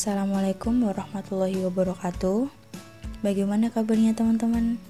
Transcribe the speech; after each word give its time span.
Assalamualaikum 0.00 0.88
warahmatullahi 0.88 1.60
wabarakatuh. 1.60 2.48
Bagaimana 3.20 3.68
kabarnya 3.68 4.16
teman-teman? 4.16 4.80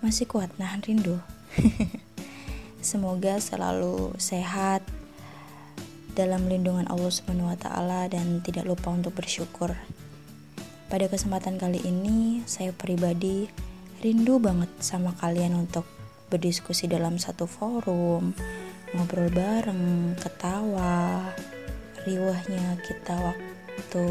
Masih 0.00 0.24
kuat 0.24 0.48
nahan 0.56 0.80
rindu? 0.80 1.20
Semoga 2.80 3.36
selalu 3.44 4.16
sehat 4.16 4.80
dalam 6.16 6.48
lindungan 6.48 6.88
Allah 6.88 7.12
taala 7.60 8.08
dan 8.08 8.40
tidak 8.40 8.64
lupa 8.64 8.88
untuk 8.88 9.12
bersyukur. 9.12 9.76
Pada 10.88 11.12
kesempatan 11.12 11.60
kali 11.60 11.84
ini, 11.84 12.40
saya 12.48 12.72
pribadi 12.72 13.44
rindu 14.00 14.40
banget 14.40 14.72
sama 14.80 15.12
kalian 15.20 15.60
untuk 15.60 15.84
berdiskusi 16.32 16.88
dalam 16.88 17.20
satu 17.20 17.44
forum, 17.44 18.32
ngobrol 18.96 19.28
bareng, 19.28 20.16
ketawa, 20.16 21.20
riwahnya 22.08 22.80
kita 22.80 23.12
waktu 23.12 23.53
waktu 23.74 24.06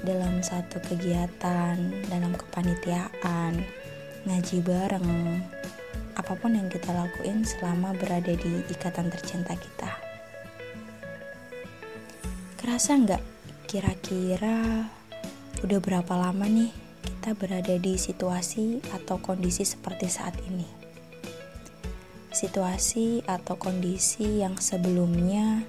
dalam 0.00 0.40
satu 0.40 0.80
kegiatan, 0.80 1.76
dalam 2.08 2.32
kepanitiaan, 2.32 3.60
ngaji 4.24 4.64
bareng, 4.64 5.44
apa 6.16 6.32
pun 6.40 6.56
yang 6.56 6.72
kita 6.72 6.88
lakuin 6.88 7.44
selama 7.44 7.92
berada 7.92 8.32
di 8.32 8.64
ikatan 8.72 9.12
tercinta 9.12 9.52
kita. 9.52 9.92
Kerasa 12.56 12.96
nggak 12.96 13.22
kira-kira 13.68 14.88
udah 15.60 15.78
berapa 15.84 16.12
lama 16.16 16.48
nih 16.48 16.72
kita 17.04 17.36
berada 17.36 17.76
di 17.76 18.00
situasi 18.00 18.80
atau 18.96 19.20
kondisi 19.20 19.68
seperti 19.68 20.08
saat 20.08 20.32
ini? 20.48 20.64
Situasi 22.32 23.20
atau 23.28 23.60
kondisi 23.60 24.40
yang 24.40 24.56
sebelumnya 24.56 25.60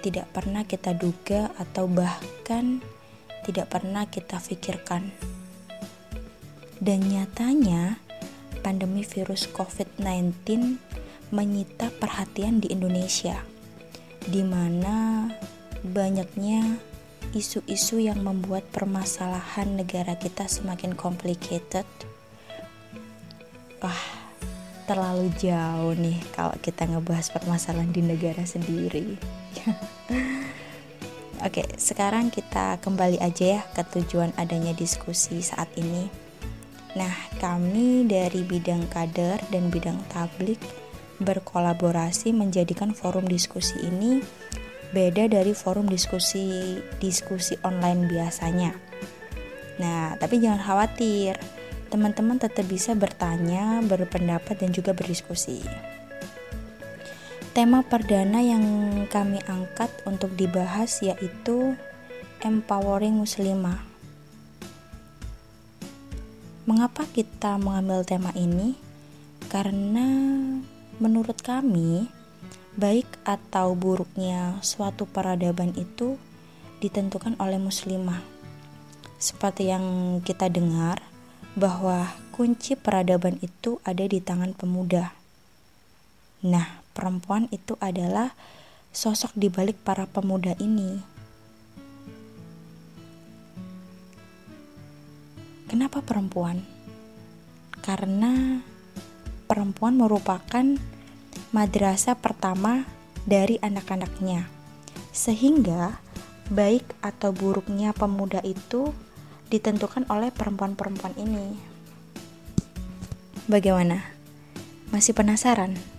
tidak 0.00 0.30
pernah 0.30 0.62
kita 0.64 0.94
duga 0.94 1.50
atau 1.58 1.90
bahkan 1.90 2.80
tidak 3.42 3.72
pernah 3.72 4.04
kita 4.06 4.38
pikirkan. 4.38 5.10
Dan 6.78 7.02
nyatanya, 7.10 7.98
pandemi 8.62 9.02
virus 9.02 9.50
COVID-19 9.50 10.78
menyita 11.34 11.90
perhatian 11.98 12.62
di 12.62 12.70
Indonesia, 12.70 13.42
di 14.24 14.46
mana 14.46 15.26
banyaknya 15.82 16.78
isu-isu 17.36 18.00
yang 18.00 18.24
membuat 18.24 18.64
permasalahan 18.72 19.76
negara 19.76 20.16
kita 20.16 20.48
semakin 20.48 20.96
complicated. 20.96 21.84
Wah, 23.82 24.04
terlalu 24.88 25.28
jauh 25.36 25.92
nih 25.92 26.18
kalau 26.32 26.56
kita 26.64 26.88
ngebahas 26.88 27.28
permasalahan 27.28 27.92
di 27.92 28.02
negara 28.02 28.42
sendiri. 28.48 29.37
Oke, 31.46 31.62
sekarang 31.78 32.34
kita 32.34 32.82
kembali 32.82 33.22
aja 33.22 33.58
ya 33.58 33.62
ke 33.70 33.82
tujuan 33.94 34.34
adanya 34.34 34.74
diskusi 34.74 35.38
saat 35.38 35.70
ini. 35.78 36.10
Nah, 36.98 37.14
kami 37.38 38.10
dari 38.10 38.42
bidang 38.42 38.90
kader 38.90 39.38
dan 39.54 39.70
bidang 39.70 40.02
tablik 40.10 40.58
berkolaborasi 41.22 42.34
menjadikan 42.34 42.90
forum 42.90 43.26
diskusi 43.26 43.78
ini 43.86 44.22
beda 44.90 45.28
dari 45.28 45.52
forum 45.52 45.86
diskusi 45.86 46.78
diskusi 46.98 47.54
online 47.62 48.08
biasanya. 48.08 48.72
Nah, 49.78 50.18
tapi 50.18 50.42
jangan 50.42 50.58
khawatir, 50.58 51.38
teman-teman 51.92 52.40
tetap 52.40 52.66
bisa 52.66 52.98
bertanya, 52.98 53.78
berpendapat 53.86 54.58
dan 54.58 54.74
juga 54.74 54.90
berdiskusi. 54.90 55.62
Tema 57.56 57.80
perdana 57.80 58.44
yang 58.44 58.64
kami 59.08 59.40
angkat 59.48 59.88
untuk 60.04 60.36
dibahas 60.36 61.00
yaitu 61.00 61.74
empowering 62.44 63.16
muslimah. 63.16 63.80
Mengapa 66.68 67.08
kita 67.08 67.56
mengambil 67.56 68.04
tema 68.04 68.28
ini? 68.36 68.76
Karena 69.48 70.04
menurut 71.00 71.40
kami, 71.40 72.12
baik 72.76 73.08
atau 73.24 73.72
buruknya 73.72 74.60
suatu 74.60 75.08
peradaban 75.08 75.72
itu 75.74 76.20
ditentukan 76.84 77.40
oleh 77.40 77.56
muslimah. 77.56 78.20
Seperti 79.16 79.72
yang 79.72 80.20
kita 80.20 80.52
dengar 80.52 81.00
bahwa 81.56 82.12
kunci 82.30 82.78
peradaban 82.78 83.40
itu 83.42 83.82
ada 83.82 84.06
di 84.06 84.22
tangan 84.22 84.54
pemuda. 84.54 85.16
Nah, 86.46 86.86
perempuan 86.98 87.46
itu 87.54 87.78
adalah 87.78 88.34
sosok 88.90 89.30
di 89.38 89.46
balik 89.46 89.78
para 89.86 90.10
pemuda 90.10 90.58
ini. 90.58 90.98
Kenapa 95.70 96.02
perempuan? 96.02 96.66
Karena 97.78 98.58
perempuan 99.46 99.94
merupakan 99.94 100.66
madrasah 101.54 102.18
pertama 102.18 102.82
dari 103.22 103.62
anak-anaknya. 103.62 104.50
Sehingga 105.14 106.02
baik 106.50 106.98
atau 106.98 107.30
buruknya 107.30 107.94
pemuda 107.94 108.42
itu 108.42 108.90
ditentukan 109.54 110.02
oleh 110.10 110.34
perempuan-perempuan 110.34 111.14
ini. 111.14 111.54
Bagaimana? 113.46 114.02
Masih 114.90 115.14
penasaran? 115.14 115.97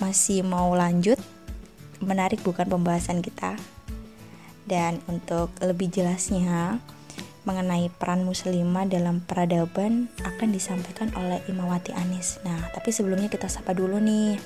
Masih 0.00 0.40
mau 0.40 0.72
lanjut 0.72 1.20
menarik 2.00 2.40
bukan 2.40 2.66
pembahasan 2.66 3.20
kita. 3.20 3.54
Dan 4.64 5.02
untuk 5.10 5.52
lebih 5.60 5.92
jelasnya 5.92 6.80
mengenai 7.44 7.88
peran 7.96 8.22
muslimah 8.22 8.84
dalam 8.84 9.24
peradaban 9.24 10.12
akan 10.22 10.48
disampaikan 10.52 11.08
oleh 11.16 11.40
Imawati 11.48 11.96
Anis. 11.96 12.40
Nah 12.44 12.68
tapi 12.72 12.92
sebelumnya 12.92 13.32
kita 13.32 13.48
sapa 13.48 13.72
dulu 13.72 13.96
nih. 14.00 14.36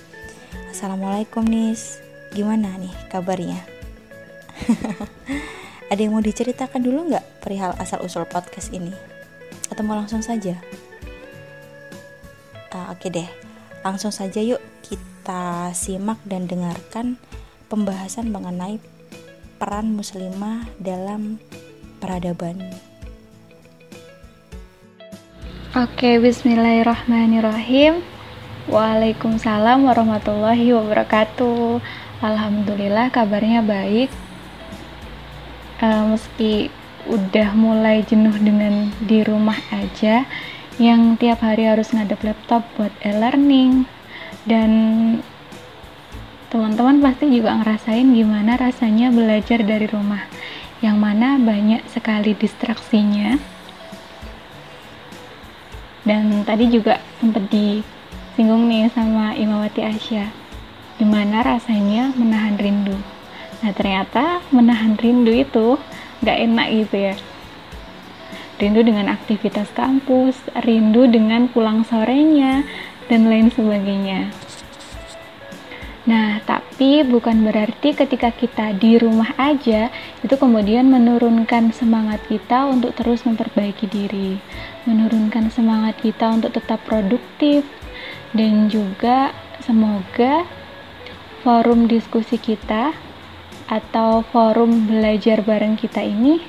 Assalamualaikum 0.70 1.42
Nis. 1.42 1.98
Gimana 2.30 2.78
nih 2.78 2.94
kabarnya? 3.10 3.58
Ada 5.90 6.00
yang 6.00 6.16
mau 6.16 6.24
diceritakan 6.24 6.80
dulu 6.82 7.10
nggak 7.12 7.44
perihal 7.44 7.74
asal 7.76 8.00
usul 8.02 8.24
podcast 8.26 8.70
ini? 8.72 8.94
Atau 9.68 9.82
mau 9.84 9.98
langsung 9.98 10.22
saja? 10.22 10.56
Uh, 12.72 12.90
oke 12.90 13.02
okay 13.02 13.10
deh. 13.10 13.28
Langsung 13.84 14.14
saja 14.14 14.40
yuk 14.40 14.62
kita 15.24 15.72
simak 15.72 16.20
dan 16.28 16.44
dengarkan 16.44 17.16
pembahasan 17.72 18.28
mengenai 18.28 18.76
peran 19.56 19.96
muslimah 19.96 20.68
dalam 20.76 21.40
peradaban. 21.96 22.60
Oke, 25.72 26.20
bismillahirrahmanirrahim. 26.20 28.04
Waalaikumsalam 28.68 29.88
warahmatullahi 29.88 30.76
wabarakatuh. 30.76 31.80
Alhamdulillah 32.20 33.08
kabarnya 33.08 33.64
baik. 33.64 34.12
Uh, 35.80 36.12
meski 36.12 36.68
udah 37.08 37.48
mulai 37.56 38.04
jenuh 38.04 38.36
dengan 38.44 38.92
di 39.00 39.24
rumah 39.24 39.56
aja, 39.72 40.28
yang 40.76 41.16
tiap 41.16 41.40
hari 41.40 41.64
harus 41.64 41.96
ngadep 41.96 42.20
laptop 42.20 42.68
buat 42.76 42.92
e-learning, 43.00 43.88
dan 44.44 44.70
teman-teman 46.52 47.02
pasti 47.02 47.32
juga 47.34 47.56
ngerasain 47.58 48.14
gimana 48.14 48.54
rasanya 48.60 49.10
belajar 49.10 49.64
dari 49.64 49.90
rumah 49.90 50.22
yang 50.84 51.00
mana 51.00 51.40
banyak 51.40 51.80
sekali 51.88 52.36
distraksinya. 52.36 53.40
Dan 56.04 56.44
tadi 56.44 56.68
juga 56.68 57.00
sempat 57.16 57.48
disinggung 57.48 58.68
nih 58.68 58.92
sama 58.92 59.32
Imawati 59.32 59.80
Asya 59.80 60.44
gimana 60.94 61.42
rasanya 61.42 62.14
menahan 62.14 62.54
rindu. 62.54 62.94
Nah 63.64 63.72
ternyata 63.74 64.44
menahan 64.54 64.94
rindu 65.00 65.32
itu 65.32 65.80
gak 66.22 66.38
enak 66.38 66.68
gitu 66.70 66.96
ya. 67.10 67.16
Rindu 68.60 68.86
dengan 68.86 69.10
aktivitas 69.10 69.72
kampus 69.74 70.38
rindu 70.62 71.10
dengan 71.10 71.50
pulang 71.50 71.82
sorenya 71.82 72.62
dan 73.08 73.28
lain 73.28 73.52
sebagainya. 73.52 74.32
Nah, 76.04 76.36
tapi 76.44 77.00
bukan 77.00 77.48
berarti 77.48 77.96
ketika 77.96 78.28
kita 78.28 78.76
di 78.76 79.00
rumah 79.00 79.32
aja 79.40 79.88
itu 80.20 80.36
kemudian 80.36 80.84
menurunkan 80.92 81.72
semangat 81.72 82.20
kita 82.28 82.68
untuk 82.68 82.92
terus 82.92 83.24
memperbaiki 83.24 83.88
diri, 83.88 84.36
menurunkan 84.84 85.48
semangat 85.48 85.96
kita 86.04 86.28
untuk 86.28 86.52
tetap 86.52 86.84
produktif 86.84 87.64
dan 88.36 88.68
juga 88.68 89.32
semoga 89.64 90.44
forum 91.40 91.88
diskusi 91.88 92.36
kita 92.36 92.92
atau 93.64 94.20
forum 94.28 94.84
belajar 94.84 95.40
bareng 95.40 95.80
kita 95.80 96.04
ini 96.04 96.44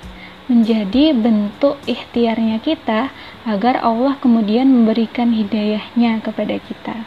menjadi 0.46 1.14
bentuk 1.18 1.82
ikhtiarnya 1.90 2.62
kita 2.62 3.10
agar 3.50 3.82
Allah 3.82 4.18
kemudian 4.22 4.70
memberikan 4.70 5.34
hidayahnya 5.34 6.22
kepada 6.22 6.62
kita 6.62 7.06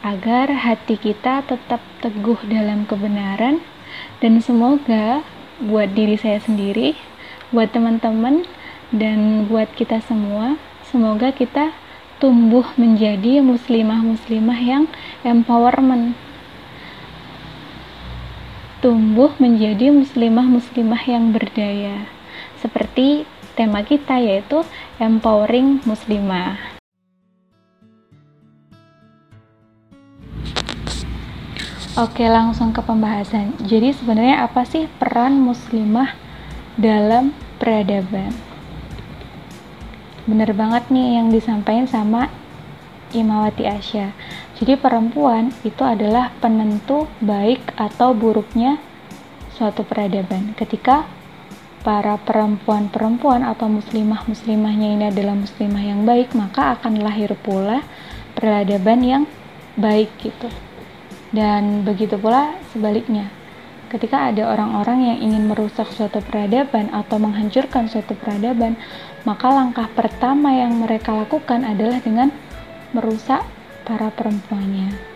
agar 0.00 0.48
hati 0.48 0.96
kita 0.96 1.44
tetap 1.44 1.80
teguh 2.00 2.40
dalam 2.48 2.88
kebenaran 2.88 3.60
dan 4.24 4.40
semoga 4.40 5.20
buat 5.60 5.92
diri 5.92 6.16
saya 6.16 6.40
sendiri, 6.40 6.96
buat 7.52 7.68
teman-teman, 7.68 8.48
dan 8.90 9.44
buat 9.44 9.68
kita 9.76 10.00
semua. 10.08 10.56
Semoga 10.88 11.30
kita 11.30 11.76
tumbuh 12.16 12.64
menjadi 12.80 13.44
muslimah-muslimah 13.44 14.60
yang 14.60 14.84
empowerment. 15.20 16.16
Tumbuh 18.80 19.36
menjadi 19.36 19.92
muslimah-muslimah 19.92 21.02
yang 21.04 21.36
berdaya. 21.36 22.08
Seperti 22.60 23.24
tema 23.56 23.80
kita 23.80 24.20
yaitu 24.20 24.60
empowering 25.00 25.80
muslimah. 25.88 26.60
Oke, 31.98 32.24
langsung 32.24 32.72
ke 32.72 32.80
pembahasan. 32.80 33.58
Jadi 33.66 33.92
sebenarnya 33.92 34.46
apa 34.46 34.64
sih 34.64 34.88
peran 34.96 35.42
muslimah 35.42 36.14
dalam 36.78 37.36
peradaban? 37.60 38.32
Bener 40.24 40.54
banget 40.56 40.88
nih 40.88 41.20
yang 41.20 41.28
disampaikan 41.28 41.84
sama 41.90 42.30
Imawati 43.10 43.66
Asya. 43.66 44.14
Jadi 44.56 44.78
perempuan 44.78 45.50
itu 45.66 45.82
adalah 45.82 46.30
penentu 46.38 47.10
baik 47.18 47.74
atau 47.74 48.14
buruknya 48.14 48.78
suatu 49.52 49.84
peradaban. 49.84 50.54
Ketika 50.54 51.04
para 51.80 52.20
perempuan-perempuan 52.20 53.40
atau 53.40 53.72
muslimah-muslimahnya 53.72 54.88
ini 55.00 55.04
adalah 55.08 55.32
muslimah 55.32 55.80
yang 55.80 56.04
baik, 56.04 56.36
maka 56.36 56.76
akan 56.76 57.00
lahir 57.00 57.32
pula 57.40 57.80
peradaban 58.36 59.00
yang 59.00 59.24
baik 59.80 60.12
gitu. 60.20 60.48
Dan 61.32 61.86
begitu 61.86 62.20
pula 62.20 62.58
sebaliknya. 62.74 63.32
Ketika 63.90 64.30
ada 64.30 64.54
orang-orang 64.54 65.02
yang 65.02 65.18
ingin 65.18 65.50
merusak 65.50 65.90
suatu 65.90 66.22
peradaban 66.22 66.94
atau 66.94 67.18
menghancurkan 67.18 67.90
suatu 67.90 68.14
peradaban, 68.14 68.78
maka 69.26 69.50
langkah 69.50 69.90
pertama 69.90 70.54
yang 70.54 70.78
mereka 70.78 71.10
lakukan 71.10 71.66
adalah 71.66 71.98
dengan 71.98 72.30
merusak 72.94 73.42
para 73.82 74.14
perempuannya. 74.14 75.09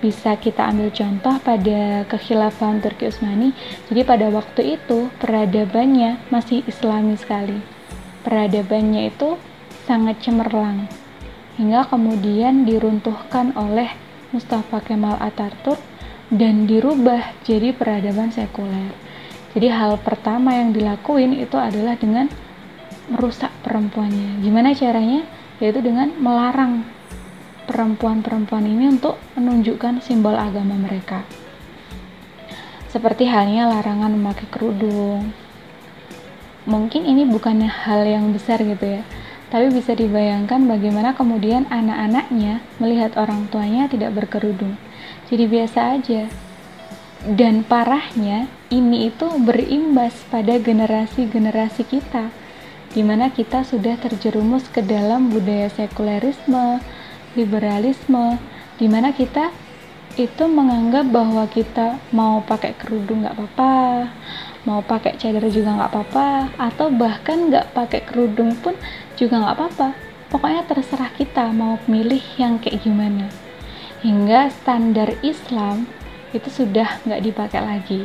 Bisa 0.00 0.32
kita 0.40 0.64
ambil 0.72 0.88
contoh 0.88 1.36
pada 1.44 2.08
kekhilafan 2.08 2.80
Turki 2.80 3.12
Utsmani. 3.12 3.52
Jadi 3.92 4.00
pada 4.00 4.32
waktu 4.32 4.80
itu 4.80 5.12
peradabannya 5.20 6.16
masih 6.32 6.64
islami 6.64 7.20
sekali. 7.20 7.60
Peradabannya 8.24 9.12
itu 9.12 9.36
sangat 9.84 10.24
cemerlang 10.24 10.88
hingga 11.60 11.84
kemudian 11.92 12.64
diruntuhkan 12.64 13.52
oleh 13.52 13.92
Mustafa 14.32 14.80
Kemal 14.80 15.20
Atatürk 15.20 15.76
dan 16.32 16.64
dirubah 16.64 17.36
jadi 17.44 17.76
peradaban 17.76 18.32
sekuler. 18.32 18.96
Jadi 19.52 19.68
hal 19.68 19.98
pertama 20.00 20.56
yang 20.56 20.70
dilakuin 20.72 21.36
itu 21.36 21.58
adalah 21.58 21.98
dengan 21.98 22.30
merusak 23.10 23.50
perempuannya. 23.66 24.40
Gimana 24.40 24.72
caranya? 24.72 25.26
Yaitu 25.58 25.82
dengan 25.82 26.14
melarang 26.16 26.86
perempuan-perempuan 27.70 28.66
ini 28.66 28.90
untuk 28.90 29.14
menunjukkan 29.38 30.02
simbol 30.02 30.34
agama 30.34 30.74
mereka. 30.74 31.22
Seperti 32.90 33.30
halnya 33.30 33.70
larangan 33.70 34.10
memakai 34.10 34.50
kerudung. 34.50 35.30
Mungkin 36.66 37.06
ini 37.06 37.22
bukannya 37.30 37.70
hal 37.70 38.02
yang 38.02 38.34
besar 38.34 38.58
gitu 38.66 38.98
ya, 38.98 39.06
tapi 39.54 39.70
bisa 39.70 39.94
dibayangkan 39.94 40.66
bagaimana 40.66 41.14
kemudian 41.14 41.70
anak-anaknya 41.70 42.58
melihat 42.82 43.14
orang 43.14 43.46
tuanya 43.46 43.86
tidak 43.86 44.18
berkerudung. 44.18 44.74
Jadi 45.30 45.46
biasa 45.46 45.78
aja. 45.94 46.26
Dan 47.20 47.62
parahnya, 47.62 48.50
ini 48.74 49.06
itu 49.12 49.28
berimbas 49.38 50.16
pada 50.26 50.56
generasi-generasi 50.58 51.86
kita, 51.86 52.32
di 52.90 53.06
mana 53.06 53.30
kita 53.30 53.62
sudah 53.62 54.00
terjerumus 54.00 54.66
ke 54.72 54.80
dalam 54.82 55.28
budaya 55.28 55.68
sekulerisme, 55.68 56.82
liberalisme, 57.34 58.38
di 58.80 58.86
mana 58.90 59.14
kita 59.14 59.52
itu 60.18 60.44
menganggap 60.50 61.06
bahwa 61.08 61.46
kita 61.46 62.02
mau 62.10 62.42
pakai 62.42 62.74
kerudung 62.74 63.22
nggak 63.22 63.38
apa-apa, 63.38 63.76
mau 64.66 64.82
pakai 64.82 65.14
cadar 65.16 65.46
juga 65.48 65.78
nggak 65.78 65.90
apa-apa 65.94 66.28
atau 66.58 66.90
bahkan 66.90 67.46
nggak 67.46 67.70
pakai 67.72 68.02
kerudung 68.02 68.52
pun 68.58 68.74
juga 69.14 69.38
nggak 69.38 69.56
apa-apa. 69.56 69.88
Pokoknya 70.30 70.62
terserah 70.66 71.10
kita 71.14 71.50
mau 71.50 71.78
milih 71.90 72.22
yang 72.38 72.58
kayak 72.58 72.82
gimana. 72.82 73.26
Hingga 74.02 74.50
standar 74.50 75.14
Islam 75.22 75.86
itu 76.30 76.46
sudah 76.46 77.02
nggak 77.06 77.22
dipakai 77.26 77.60
lagi 77.60 78.02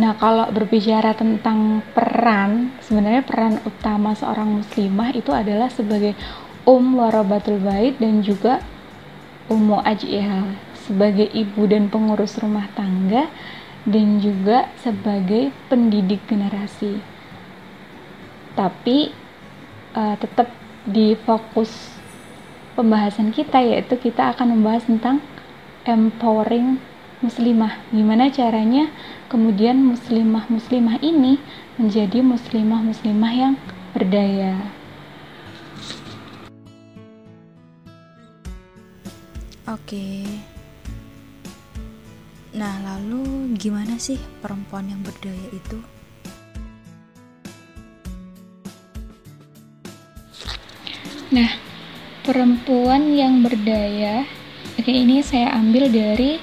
Nah, 0.00 0.16
kalau 0.16 0.48
berbicara 0.48 1.12
tentang 1.12 1.84
peran, 1.92 2.72
sebenarnya 2.80 3.20
peran 3.20 3.60
utama 3.68 4.16
seorang 4.16 4.64
muslimah 4.64 5.12
itu 5.12 5.28
adalah 5.28 5.68
sebagai 5.68 6.16
um 6.64 6.96
warabatul 6.96 7.60
bait 7.60 8.00
dan 8.00 8.24
juga 8.24 8.64
ummu 9.52 9.84
ajihal 9.84 10.56
sebagai 10.88 11.28
ibu 11.36 11.68
dan 11.68 11.92
pengurus 11.92 12.40
rumah 12.40 12.70
tangga 12.72 13.28
dan 13.84 14.24
juga 14.24 14.72
sebagai 14.80 15.52
pendidik 15.68 16.24
generasi. 16.24 16.96
Tapi 18.56 19.12
uh, 19.92 20.16
tetap 20.16 20.48
di 20.88 21.12
fokus 21.28 21.92
pembahasan 22.72 23.36
kita 23.36 23.60
yaitu 23.60 24.00
kita 24.00 24.32
akan 24.32 24.56
membahas 24.56 24.88
tentang 24.88 25.20
empowering 25.84 26.80
muslimah. 27.20 27.80
Gimana 27.92 28.32
caranya 28.32 28.88
kemudian 29.30 29.78
muslimah-muslimah 29.86 30.98
ini 31.06 31.38
menjadi 31.78 32.18
muslimah-muslimah 32.18 33.32
yang 33.32 33.54
berdaya. 33.94 34.58
Oke. 39.70 40.26
Nah, 42.50 42.74
lalu 42.82 43.54
gimana 43.54 43.94
sih 44.02 44.18
perempuan 44.42 44.90
yang 44.90 44.98
berdaya 45.06 45.48
itu? 45.54 45.78
Nah, 51.30 51.54
perempuan 52.26 53.14
yang 53.14 53.46
berdaya, 53.46 54.26
oke 54.74 54.90
ini 54.90 55.22
saya 55.22 55.54
ambil 55.54 55.86
dari 55.86 56.42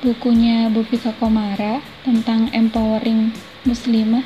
bukunya 0.00 0.72
Bufika 0.72 1.12
Komara 1.20 1.89
tentang 2.06 2.48
empowering 2.52 3.32
muslimah. 3.68 4.24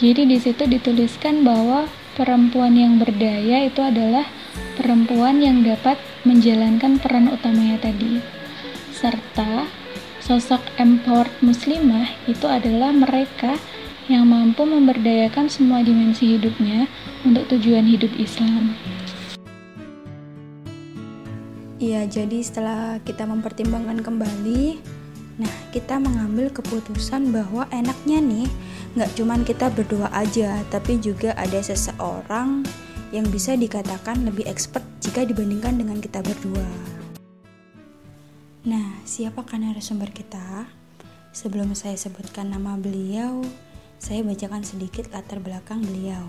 Jadi 0.00 0.24
di 0.24 0.38
situ 0.40 0.64
dituliskan 0.64 1.44
bahwa 1.44 1.88
perempuan 2.16 2.76
yang 2.76 2.96
berdaya 2.96 3.68
itu 3.68 3.80
adalah 3.84 4.24
perempuan 4.76 5.40
yang 5.44 5.60
dapat 5.60 6.00
menjalankan 6.24 7.00
peran 7.00 7.32
utamanya 7.32 7.80
tadi 7.80 8.20
serta 8.92 9.64
sosok 10.20 10.60
empowered 10.76 11.32
muslimah 11.40 12.04
itu 12.28 12.44
adalah 12.44 12.92
mereka 12.92 13.56
yang 14.12 14.28
mampu 14.28 14.66
memberdayakan 14.68 15.48
semua 15.48 15.80
dimensi 15.80 16.36
hidupnya 16.36 16.90
untuk 17.24 17.48
tujuan 17.56 17.88
hidup 17.88 18.12
Islam. 18.20 18.76
Iya, 21.80 22.04
jadi 22.04 22.44
setelah 22.44 23.00
kita 23.00 23.24
mempertimbangkan 23.24 24.04
kembali, 24.04 24.76
nah 25.36 25.54
kita 25.70 26.00
mengambil 26.00 26.50
keputusan 26.50 27.30
bahwa 27.30 27.68
enaknya 27.70 28.18
nih 28.18 28.48
nggak 28.98 29.10
cuman 29.14 29.46
kita 29.46 29.70
berdoa 29.70 30.10
aja, 30.10 30.58
tapi 30.72 30.98
juga 30.98 31.30
ada 31.38 31.62
seseorang 31.62 32.66
yang 33.14 33.26
bisa 33.30 33.54
dikatakan 33.54 34.22
lebih 34.26 34.46
expert 34.46 34.82
jika 35.02 35.22
dibandingkan 35.26 35.78
dengan 35.78 35.98
kita 35.98 36.22
berdua. 36.22 36.66
Nah, 38.66 39.00
siapakah 39.08 39.56
narasumber 39.56 40.10
kita? 40.12 40.68
Sebelum 41.30 41.72
saya 41.78 41.94
sebutkan 41.94 42.50
nama 42.50 42.74
beliau, 42.74 43.42
saya 43.96 44.20
bacakan 44.26 44.66
sedikit 44.66 45.08
latar 45.14 45.38
belakang 45.38 45.80
beliau. 45.80 46.28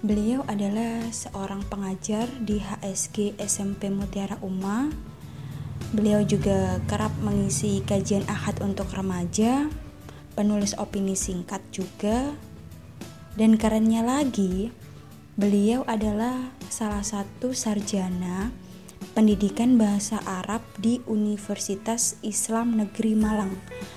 Beliau 0.00 0.46
adalah 0.46 1.10
seorang 1.10 1.66
pengajar 1.66 2.30
di 2.42 2.62
HSG 2.62 3.38
SMP 3.38 3.90
Mutiara 3.90 4.38
Uma. 4.42 4.90
Beliau 5.94 6.20
juga 6.26 6.82
kerap 6.84 7.12
mengisi 7.24 7.80
kajian 7.82 8.26
ahad 8.28 8.60
untuk 8.60 8.92
remaja, 8.92 9.72
penulis 10.36 10.76
opini 10.76 11.16
singkat 11.16 11.64
juga, 11.72 12.36
dan 13.38 13.54
kerennya 13.54 14.02
lagi, 14.02 14.74
beliau 15.38 15.86
adalah 15.86 16.50
salah 16.68 17.06
satu 17.06 17.54
sarjana 17.54 18.50
pendidikan 19.14 19.78
bahasa 19.78 20.22
Arab 20.26 20.62
di 20.78 21.02
Universitas 21.06 22.18
Islam 22.22 22.78
Negeri 22.78 23.18
Malang 23.18 23.54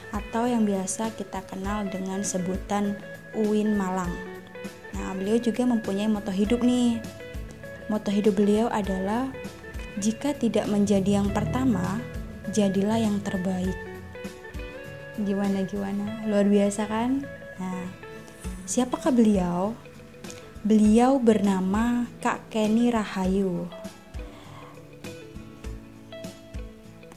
atau 0.09 0.49
yang 0.49 0.65
biasa 0.65 1.13
kita 1.17 1.45
kenal 1.45 1.85
dengan 1.89 2.25
sebutan 2.25 2.97
UIN 3.37 3.77
Malang. 3.77 4.09
Nah, 4.97 5.13
beliau 5.13 5.37
juga 5.37 5.65
mempunyai 5.65 6.09
moto 6.09 6.33
hidup 6.33 6.65
nih. 6.65 7.01
Moto 7.85 8.09
hidup 8.09 8.33
beliau 8.37 8.65
adalah 8.69 9.29
jika 9.99 10.31
tidak 10.31 10.71
menjadi 10.71 11.19
yang 11.19 11.33
pertama, 11.35 11.99
jadilah 12.55 12.95
yang 12.95 13.19
terbaik. 13.19 13.75
Gimana 15.19 15.67
gimana? 15.67 16.23
Luar 16.23 16.47
biasa 16.47 16.87
kan? 16.87 17.27
Nah, 17.59 17.85
siapakah 18.63 19.11
beliau? 19.11 19.75
Beliau 20.63 21.19
bernama 21.19 22.07
Kak 22.23 22.53
Kenny 22.53 22.93
Rahayu. 22.93 23.67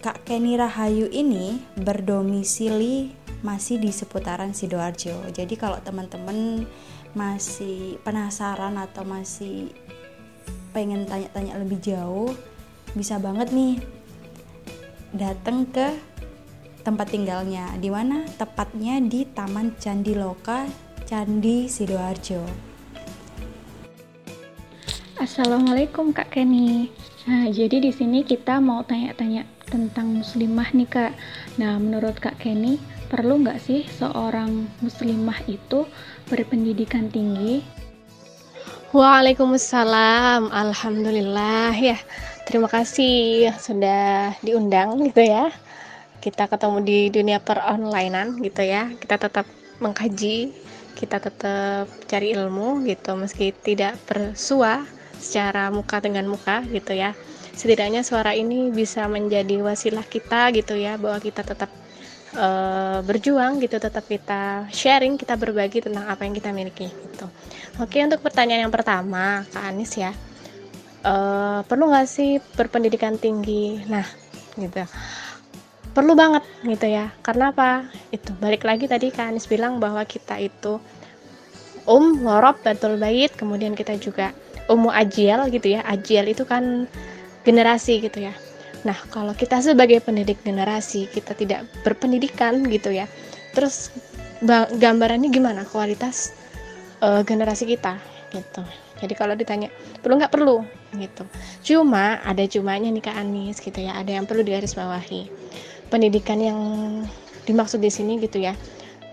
Kak 0.03 0.27
Kenny 0.27 0.59
Rahayu 0.59 1.09
ini 1.09 1.63
berdomisili 1.79 3.15
masih 3.45 3.79
di 3.79 3.93
seputaran 3.93 4.57
Sidoarjo. 4.57 5.31
Jadi 5.31 5.55
kalau 5.55 5.77
teman-teman 5.85 6.67
masih 7.15 8.01
penasaran 8.03 8.75
atau 8.81 9.05
masih 9.07 9.71
pengen 10.75 11.07
tanya-tanya 11.07 11.61
lebih 11.61 11.79
jauh, 11.79 12.35
bisa 12.95 13.19
banget 13.19 13.51
nih 13.51 13.83
datang 15.11 15.67
ke 15.67 15.95
tempat 16.87 17.11
tinggalnya. 17.11 17.75
Di 17.83 17.91
mana? 17.91 18.23
Tepatnya 18.39 19.03
di 19.03 19.27
Taman 19.27 19.75
Candi 19.83 20.15
Loka, 20.15 20.67
Candi 21.03 21.67
Sidoarjo. 21.67 22.43
Assalamualaikum 25.19 26.15
Kak 26.15 26.39
Kenny. 26.39 26.91
Nah, 27.27 27.51
jadi 27.51 27.81
di 27.81 27.91
sini 27.91 28.23
kita 28.23 28.61
mau 28.61 28.85
tanya-tanya 28.85 29.49
tentang 29.67 30.21
muslimah 30.21 30.71
nih 30.71 30.87
Kak. 30.91 31.13
Nah, 31.57 31.81
menurut 31.81 32.21
Kak 32.21 32.39
Kenny, 32.39 32.77
perlu 33.09 33.41
nggak 33.41 33.59
sih 33.59 33.89
seorang 33.99 34.69
muslimah 34.85 35.41
itu 35.49 35.89
berpendidikan 36.29 37.09
tinggi? 37.09 37.65
Waalaikumsalam. 38.95 40.53
Alhamdulillah 40.53 41.73
ya. 41.75 41.99
Terima 42.45 42.69
kasih 42.69 43.51
sudah 43.57 44.37
diundang 44.45 45.01
gitu 45.09 45.25
ya. 45.25 45.49
Kita 46.21 46.49
ketemu 46.49 46.79
di 46.85 46.99
dunia 47.13 47.41
peronlinean 47.41 48.41
gitu 48.41 48.63
ya. 48.65 48.93
Kita 48.97 49.17
tetap 49.17 49.45
mengkaji, 49.81 50.53
kita 50.95 51.19
tetap 51.19 51.91
cari 52.07 52.33
ilmu 52.33 52.87
gitu 52.87 53.19
meski 53.19 53.51
tidak 53.51 53.99
bersua 54.07 54.87
secara 55.19 55.69
muka 55.75 55.99
dengan 55.99 56.25
muka 56.31 56.63
gitu 56.71 56.95
ya 56.95 57.13
setidaknya 57.55 58.03
suara 58.03 58.35
ini 58.35 58.71
bisa 58.71 59.07
menjadi 59.07 59.63
wasilah 59.63 60.07
kita 60.07 60.51
gitu 60.55 60.75
ya 60.75 60.99
bahwa 60.99 61.19
kita 61.23 61.47
tetap 61.47 61.71
uh, 62.35 62.99
berjuang 63.07 63.63
gitu 63.63 63.79
tetap 63.79 64.05
kita 64.07 64.67
sharing 64.75 65.15
kita 65.15 65.39
berbagi 65.39 65.83
tentang 65.83 66.07
apa 66.11 66.27
yang 66.27 66.35
kita 66.35 66.51
miliki 66.51 66.91
gitu 66.91 67.27
oke 67.79 67.99
untuk 67.99 68.21
pertanyaan 68.23 68.67
yang 68.67 68.75
pertama 68.75 69.47
kak 69.55 69.65
Anis 69.71 69.95
ya 69.95 70.11
uh, 71.05 71.61
perlu 71.69 71.93
nggak 71.93 72.09
sih 72.09 72.41
berpendidikan 72.57 73.21
tinggi? 73.21 73.85
Nah 73.87 74.05
gitu. 74.57 74.83
Perlu 75.95 76.19
banget 76.19 76.43
gitu 76.67 76.87
ya. 76.91 77.15
Karena 77.23 77.55
apa? 77.55 77.87
Itu 78.11 78.35
balik 78.41 78.67
lagi 78.67 78.91
tadi 78.91 79.15
kak 79.15 79.31
Anis 79.31 79.47
bilang 79.47 79.79
bahwa 79.79 80.03
kita 80.03 80.41
itu 80.43 80.83
um 81.85 82.25
warab 82.25 82.59
batul 82.65 82.97
bait 82.97 83.31
kemudian 83.37 83.77
kita 83.77 83.95
juga 84.01 84.35
umum 84.67 84.91
ajial 84.91 85.47
gitu 85.53 85.79
ya. 85.79 85.87
Ajial 85.87 86.27
itu 86.27 86.43
kan 86.49 86.91
generasi 87.47 88.03
gitu 88.03 88.27
ya. 88.27 88.35
Nah 88.83 88.97
kalau 89.13 89.37
kita 89.37 89.63
sebagai 89.63 90.03
pendidik 90.03 90.43
generasi 90.43 91.07
kita 91.13 91.37
tidak 91.37 91.69
berpendidikan 91.87 92.65
gitu 92.67 92.91
ya. 92.91 93.07
Terus 93.55 93.95
gambarannya 94.75 95.31
gimana? 95.31 95.63
Kualitas 95.63 96.35
uh, 96.99 97.23
generasi 97.23 97.71
kita 97.71 98.03
gitu. 98.35 98.67
Jadi 98.99 99.15
kalau 99.15 99.39
ditanya 99.39 99.71
perlu 100.03 100.19
nggak? 100.19 100.33
Perlu 100.35 100.67
gitu 100.99 101.25
cuma 101.65 102.23
ada 102.23 102.45
cumanya 102.47 102.91
nih 102.91 103.03
kak 103.05 103.17
Anis 103.17 103.59
gitu 103.63 103.83
ya 103.83 103.99
ada 103.99 104.11
yang 104.15 104.25
perlu 104.25 104.43
digarisbawahi 104.47 105.31
pendidikan 105.89 106.39
yang 106.41 106.59
dimaksud 107.45 107.81
di 107.81 107.93
sini 107.93 108.19
gitu 108.23 108.41
ya 108.41 108.57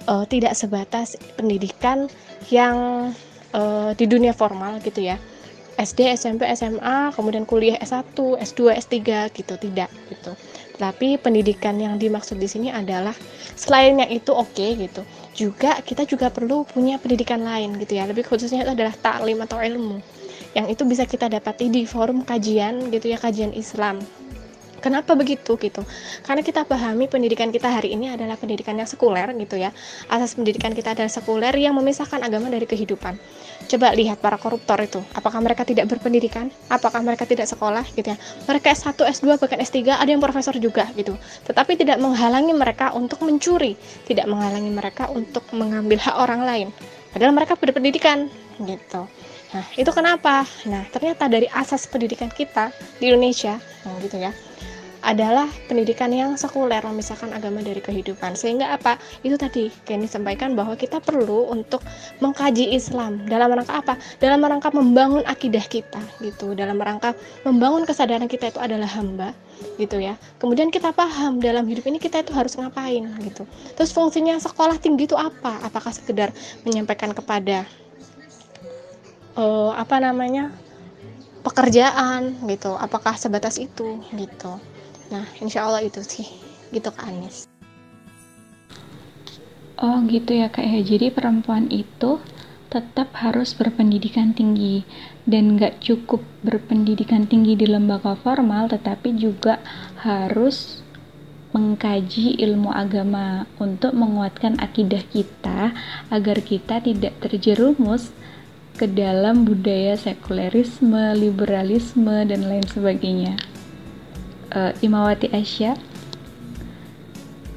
uh, 0.08 0.24
tidak 0.26 0.56
sebatas 0.56 1.20
pendidikan 1.36 2.08
yang 2.50 3.10
uh, 3.54 3.92
di 3.96 4.06
dunia 4.08 4.32
formal 4.32 4.80
gitu 4.82 5.04
ya 5.04 5.20
SD, 5.82 6.14
SMP, 6.14 6.46
SMA, 6.54 7.10
kemudian 7.16 7.42
kuliah 7.42 7.74
S1, 7.82 8.14
S2, 8.14 8.78
S3 8.78 8.98
gitu, 9.34 9.58
tidak 9.58 9.90
gitu. 10.14 10.38
Tapi 10.78 11.18
pendidikan 11.18 11.74
yang 11.82 11.98
dimaksud 11.98 12.38
di 12.38 12.46
sini 12.46 12.70
adalah 12.70 13.18
selain 13.58 13.98
yang 13.98 14.12
itu 14.14 14.30
oke 14.30 14.54
okay, 14.54 14.78
gitu. 14.78 15.02
Juga 15.34 15.82
kita 15.82 16.06
juga 16.06 16.30
perlu 16.30 16.70
punya 16.70 17.02
pendidikan 17.02 17.42
lain 17.42 17.82
gitu 17.82 17.98
ya. 17.98 18.06
Lebih 18.06 18.30
khususnya 18.30 18.62
itu 18.62 18.78
adalah 18.78 18.94
taklim 18.94 19.42
atau 19.42 19.58
ilmu. 19.58 19.98
Yang 20.52 20.80
itu 20.80 20.84
bisa 20.84 21.04
kita 21.08 21.32
dapati 21.32 21.72
di 21.72 21.88
forum 21.88 22.28
kajian 22.28 22.92
gitu 22.92 23.08
ya, 23.12 23.18
kajian 23.18 23.56
Islam 23.56 24.04
Kenapa 24.82 25.14
begitu 25.14 25.62
gitu? 25.62 25.86
Karena 26.26 26.42
kita 26.42 26.66
pahami 26.66 27.06
pendidikan 27.06 27.54
kita 27.54 27.70
hari 27.70 27.94
ini 27.94 28.18
adalah 28.18 28.34
pendidikan 28.34 28.74
yang 28.74 28.90
sekuler 28.90 29.30
gitu 29.38 29.62
ya. 29.62 29.70
Asas 30.10 30.34
pendidikan 30.34 30.74
kita 30.74 30.98
adalah 30.98 31.08
sekuler 31.08 31.54
yang 31.54 31.78
memisahkan 31.78 32.18
agama 32.18 32.50
dari 32.50 32.66
kehidupan. 32.66 33.14
Coba 33.70 33.94
lihat 33.94 34.18
para 34.18 34.42
koruptor 34.42 34.82
itu, 34.82 34.98
apakah 35.14 35.38
mereka 35.38 35.70
tidak 35.70 35.86
berpendidikan? 35.86 36.50
Apakah 36.66 37.06
mereka 37.06 37.30
tidak 37.30 37.46
sekolah 37.46 37.86
gitu 37.94 38.10
ya? 38.10 38.18
Mereka 38.50 38.74
S1, 38.74 38.98
S2, 38.98 39.38
bahkan 39.38 39.62
S3, 39.62 40.02
ada 40.02 40.10
yang 40.10 40.18
profesor 40.20 40.58
juga 40.58 40.90
gitu. 40.98 41.14
Tetapi 41.46 41.78
tidak 41.78 42.02
menghalangi 42.02 42.58
mereka 42.58 42.90
untuk 42.98 43.22
mencuri, 43.22 43.78
tidak 44.10 44.26
menghalangi 44.26 44.74
mereka 44.74 45.14
untuk 45.14 45.46
mengambil 45.54 46.02
hak 46.02 46.18
orang 46.18 46.42
lain. 46.42 46.68
Padahal 47.14 47.38
mereka 47.38 47.54
berpendidikan 47.54 48.34
gitu. 48.66 49.06
Nah, 49.52 49.66
itu 49.76 49.92
kenapa? 49.92 50.48
Nah, 50.68 50.88
ternyata 50.90 51.28
dari 51.28 51.48
asas 51.52 51.84
pendidikan 51.84 52.32
kita 52.32 52.72
di 53.04 53.12
Indonesia, 53.12 53.60
nah 53.84 54.00
gitu 54.00 54.16
ya 54.16 54.32
adalah 55.02 55.50
pendidikan 55.66 56.14
yang 56.14 56.38
sekuler 56.38 56.82
memisahkan 56.86 57.34
agama 57.34 57.60
dari 57.66 57.82
kehidupan. 57.82 58.38
Sehingga 58.38 58.74
apa? 58.74 59.02
Itu 59.26 59.36
tadi 59.36 59.74
Kenny 59.86 60.06
sampaikan 60.06 60.54
bahwa 60.54 60.78
kita 60.78 61.02
perlu 61.02 61.50
untuk 61.50 61.82
mengkaji 62.22 62.74
Islam 62.74 63.26
dalam 63.26 63.50
rangka 63.52 63.82
apa? 63.82 63.94
Dalam 64.22 64.42
rangka 64.46 64.70
membangun 64.72 65.26
akidah 65.26 65.66
kita 65.66 66.02
gitu. 66.22 66.54
Dalam 66.54 66.78
rangka 66.78 67.18
membangun 67.44 67.84
kesadaran 67.84 68.30
kita 68.30 68.54
itu 68.54 68.60
adalah 68.62 68.88
hamba 68.88 69.34
gitu 69.82 69.98
ya. 69.98 70.18
Kemudian 70.38 70.70
kita 70.70 70.94
paham 70.94 71.42
dalam 71.42 71.66
hidup 71.66 71.86
ini 71.90 71.98
kita 71.98 72.22
itu 72.22 72.34
harus 72.34 72.54
ngapain 72.58 73.10
gitu. 73.26 73.44
Terus 73.78 73.90
fungsinya 73.94 74.38
sekolah 74.38 74.78
tinggi 74.78 75.10
itu 75.10 75.18
apa? 75.18 75.66
Apakah 75.66 75.94
sekedar 75.94 76.30
menyampaikan 76.62 77.14
kepada 77.14 77.66
uh, 79.36 79.72
apa 79.76 80.02
namanya 80.02 80.52
pekerjaan 81.42 82.38
gitu. 82.48 82.74
Apakah 82.78 83.18
sebatas 83.18 83.58
itu 83.58 84.00
gitu. 84.16 84.52
Nah 85.12 85.26
insya 85.42 85.68
Allah 85.68 85.84
itu 85.84 86.02
sih. 86.06 86.28
Gitu 86.72 86.88
kak 86.88 87.08
Anis. 87.08 87.48
Oh 89.82 89.98
gitu 90.08 90.32
ya 90.38 90.48
kak 90.48 90.64
ya. 90.64 90.80
Jadi 90.82 91.12
perempuan 91.12 91.68
itu 91.68 92.22
tetap 92.72 93.12
harus 93.20 93.52
berpendidikan 93.58 94.32
tinggi. 94.32 94.86
Dan 95.28 95.60
nggak 95.60 95.84
cukup 95.84 96.24
berpendidikan 96.42 97.30
tinggi 97.30 97.54
di 97.54 97.68
lembaga 97.70 98.18
formal 98.18 98.72
tetapi 98.72 99.14
juga 99.18 99.62
harus 100.02 100.82
mengkaji 101.52 102.40
ilmu 102.40 102.72
agama 102.72 103.44
untuk 103.60 103.92
menguatkan 103.92 104.56
akidah 104.64 105.04
kita 105.12 105.76
agar 106.08 106.38
kita 106.40 106.80
tidak 106.80 107.12
terjerumus 107.20 108.16
ke 108.82 108.90
dalam 108.90 109.46
budaya 109.46 109.94
sekulerisme, 109.94 111.14
liberalisme, 111.14 112.26
dan 112.26 112.50
lain 112.50 112.66
sebagainya 112.66 113.38
uh, 114.58 114.74
Imawati 114.82 115.30
Asya 115.30 115.78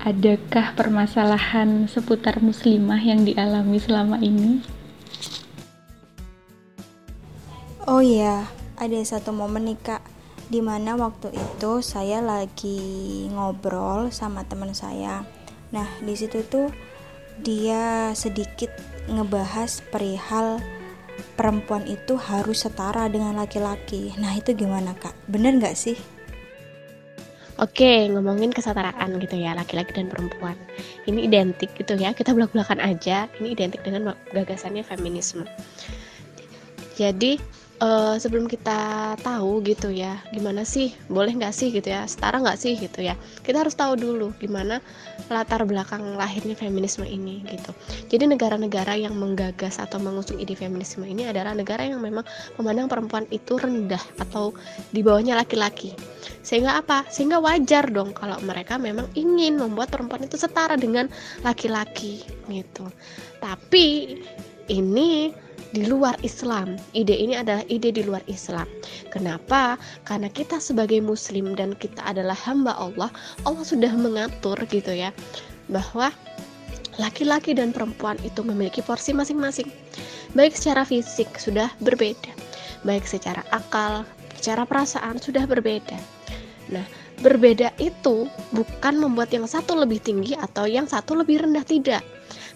adakah 0.04 0.76
permasalahan 0.76 1.88
seputar 1.88 2.45
muslimah 2.45 3.00
yang 3.00 3.25
dialami 3.25 3.81
selama 3.81 4.21
ini? 4.21 4.61
Oh 7.88 8.04
iya, 8.04 8.45
ada 8.76 9.00
satu 9.00 9.33
momen 9.33 9.64
nih 9.64 9.81
kak 9.81 10.04
Di 10.52 10.61
mana 10.61 10.93
waktu 11.00 11.33
itu 11.33 11.81
saya 11.81 12.21
lagi 12.21 13.25
ngobrol 13.33 14.12
sama 14.12 14.45
teman 14.45 14.76
saya 14.76 15.25
Nah 15.73 15.88
di 16.04 16.12
situ 16.21 16.45
tuh 16.45 16.69
dia 17.40 18.12
sedikit 18.12 18.69
ngebahas 19.09 19.81
perihal 19.88 20.61
perempuan 21.35 21.87
itu 21.87 22.14
harus 22.18 22.66
setara 22.66 23.11
dengan 23.11 23.37
laki-laki 23.38 24.14
Nah 24.18 24.35
itu 24.35 24.54
gimana 24.54 24.94
kak? 24.97 25.14
Bener 25.30 25.59
gak 25.59 25.76
sih? 25.78 25.97
Oke, 27.62 28.11
ngomongin 28.11 28.50
kesetaraan 28.50 29.14
gitu 29.23 29.38
ya, 29.38 29.54
laki-laki 29.54 29.94
dan 29.94 30.11
perempuan. 30.11 30.59
Ini 31.06 31.30
identik 31.30 31.71
gitu 31.78 31.94
ya, 31.94 32.11
kita 32.11 32.35
belak-belakan 32.35 32.83
aja. 32.83 33.30
Ini 33.38 33.54
identik 33.54 33.87
dengan 33.87 34.18
gagasannya 34.35 34.83
feminisme. 34.83 35.47
Jadi, 36.99 37.38
uh, 37.85 38.17
sebelum 38.17 38.49
kita 38.49 39.12
tahu 39.21 39.61
gitu 39.69 39.93
ya 39.93 40.17
gimana 40.33 40.64
sih? 40.64 40.97
Boleh 41.12 41.37
nggak 41.37 41.53
sih 41.53 41.69
gitu 41.69 41.93
ya? 41.93 42.09
Setara 42.09 42.41
nggak 42.41 42.57
sih 42.57 42.81
gitu 42.81 43.05
ya? 43.05 43.14
Kita 43.45 43.61
harus 43.61 43.76
tahu 43.76 44.00
dulu 44.00 44.33
gimana 44.41 44.81
latar 45.29 45.69
belakang 45.69 46.17
lahirnya 46.17 46.57
feminisme 46.57 47.05
ini 47.05 47.45
gitu. 47.53 47.71
Jadi 48.09 48.33
negara-negara 48.33 48.97
yang 48.97 49.12
menggagas 49.14 49.76
atau 49.76 50.00
mengusung 50.00 50.41
ide 50.41 50.57
feminisme 50.57 51.05
ini 51.05 51.29
adalah 51.29 51.53
negara 51.53 51.85
yang 51.85 52.00
memang 52.00 52.25
memandang 52.57 52.88
perempuan 52.88 53.29
itu 53.29 53.61
rendah 53.61 54.00
atau 54.17 54.57
di 54.91 55.05
bawahnya 55.05 55.37
laki-laki. 55.37 55.93
Sehingga 56.41 56.81
apa? 56.81 57.05
Sehingga 57.09 57.41
wajar 57.41 57.88
dong 57.93 58.17
kalau 58.17 58.41
mereka 58.45 58.81
memang 58.81 59.09
ingin 59.17 59.61
membuat 59.61 59.93
perempuan 59.93 60.25
itu 60.25 60.41
setara 60.41 60.76
dengan 60.76 61.09
laki-laki 61.45 62.25
gitu. 62.49 62.88
Tapi 63.41 64.17
ini 64.73 65.44
di 65.75 65.90
luar 65.90 66.14
Islam. 66.23 66.78
Ide 66.95 67.12
ini 67.12 67.35
adalah 67.35 67.66
ide 67.66 67.90
di 67.90 68.07
luar 68.07 68.23
Islam. 68.31 68.71
Kenapa? 69.11 69.75
Karena 70.07 70.31
kita 70.31 70.62
sebagai 70.62 71.02
muslim 71.02 71.59
dan 71.59 71.75
kita 71.75 71.99
adalah 72.07 72.38
hamba 72.47 72.78
Allah, 72.78 73.11
Allah 73.43 73.66
sudah 73.66 73.90
mengatur 73.99 74.54
gitu 74.71 74.95
ya 74.95 75.11
bahwa 75.66 76.14
laki-laki 77.02 77.59
dan 77.59 77.75
perempuan 77.75 78.14
itu 78.23 78.47
memiliki 78.47 78.81
porsi 78.87 79.11
masing-masing. 79.11 79.66
Baik 80.38 80.54
secara 80.54 80.87
fisik 80.87 81.26
sudah 81.43 81.66
berbeda, 81.83 82.31
baik 82.87 83.02
secara 83.02 83.43
akal, 83.50 84.07
secara 84.38 84.62
perasaan 84.62 85.19
sudah 85.19 85.43
berbeda. 85.47 85.99
Nah, 86.71 86.87
berbeda 87.23 87.75
itu 87.83 88.31
bukan 88.54 88.95
membuat 88.99 89.31
yang 89.35 89.47
satu 89.47 89.78
lebih 89.78 90.02
tinggi 90.02 90.38
atau 90.38 90.66
yang 90.66 90.87
satu 90.87 91.19
lebih 91.19 91.43
rendah 91.43 91.66
tidak 91.66 92.02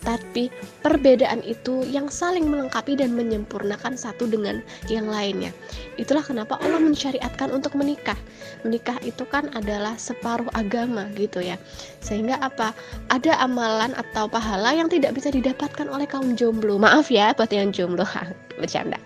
tapi 0.02 0.48
perbedaan 0.80 1.42
itu 1.42 1.82
yang 1.88 2.06
saling 2.06 2.46
melengkapi 2.46 2.94
dan 2.94 3.14
menyempurnakan 3.14 3.98
satu 3.98 4.30
dengan 4.30 4.62
yang 4.86 5.10
lainnya. 5.10 5.50
Itulah 5.98 6.22
kenapa 6.22 6.56
Allah 6.62 6.78
mensyariatkan 6.78 7.50
untuk 7.50 7.74
menikah. 7.74 8.16
Menikah 8.62 8.98
itu 9.02 9.26
kan 9.26 9.50
adalah 9.54 9.98
separuh 9.98 10.48
agama 10.54 11.10
gitu 11.18 11.42
ya. 11.42 11.58
Sehingga 12.02 12.38
apa? 12.38 12.72
Ada 13.10 13.42
amalan 13.42 13.94
atau 13.98 14.30
pahala 14.30 14.74
yang 14.74 14.86
tidak 14.86 15.18
bisa 15.18 15.34
didapatkan 15.34 15.90
oleh 15.90 16.06
kaum 16.06 16.38
jomblo. 16.38 16.78
Maaf 16.78 17.10
ya 17.10 17.34
buat 17.34 17.50
yang 17.50 17.74
jomblo, 17.74 18.06
bercanda. 18.60 18.98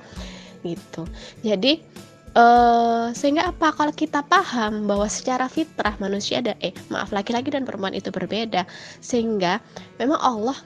Gitu. 0.62 1.02
Jadi 1.42 1.82
Uh, 2.32 3.12
sehingga 3.12 3.52
apa? 3.52 3.76
Kalau 3.76 3.92
kita 3.92 4.24
paham 4.24 4.88
bahwa 4.88 5.04
secara 5.04 5.52
fitrah 5.52 5.92
manusia 6.00 6.40
ada 6.40 6.56
eh 6.64 6.72
maaf 6.88 7.12
laki-laki 7.12 7.52
dan 7.52 7.68
perempuan 7.68 7.92
itu 7.92 8.08
berbeda. 8.08 8.64
Sehingga 9.04 9.60
memang 10.00 10.16
Allah 10.16 10.56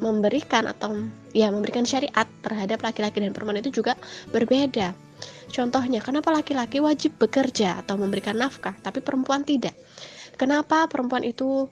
memberikan 0.00 0.72
atau 0.72 0.96
ya 1.36 1.52
memberikan 1.52 1.84
syariat 1.84 2.24
terhadap 2.40 2.80
laki-laki 2.80 3.20
dan 3.20 3.36
perempuan 3.36 3.60
itu 3.60 3.68
juga 3.68 3.92
berbeda. 4.32 4.96
Contohnya 5.52 6.00
kenapa 6.00 6.32
laki-laki 6.32 6.80
wajib 6.80 7.20
bekerja 7.20 7.84
atau 7.84 8.00
memberikan 8.00 8.40
nafkah 8.40 8.72
tapi 8.80 9.04
perempuan 9.04 9.44
tidak? 9.44 9.76
Kenapa 10.40 10.88
perempuan 10.88 11.28
itu 11.28 11.68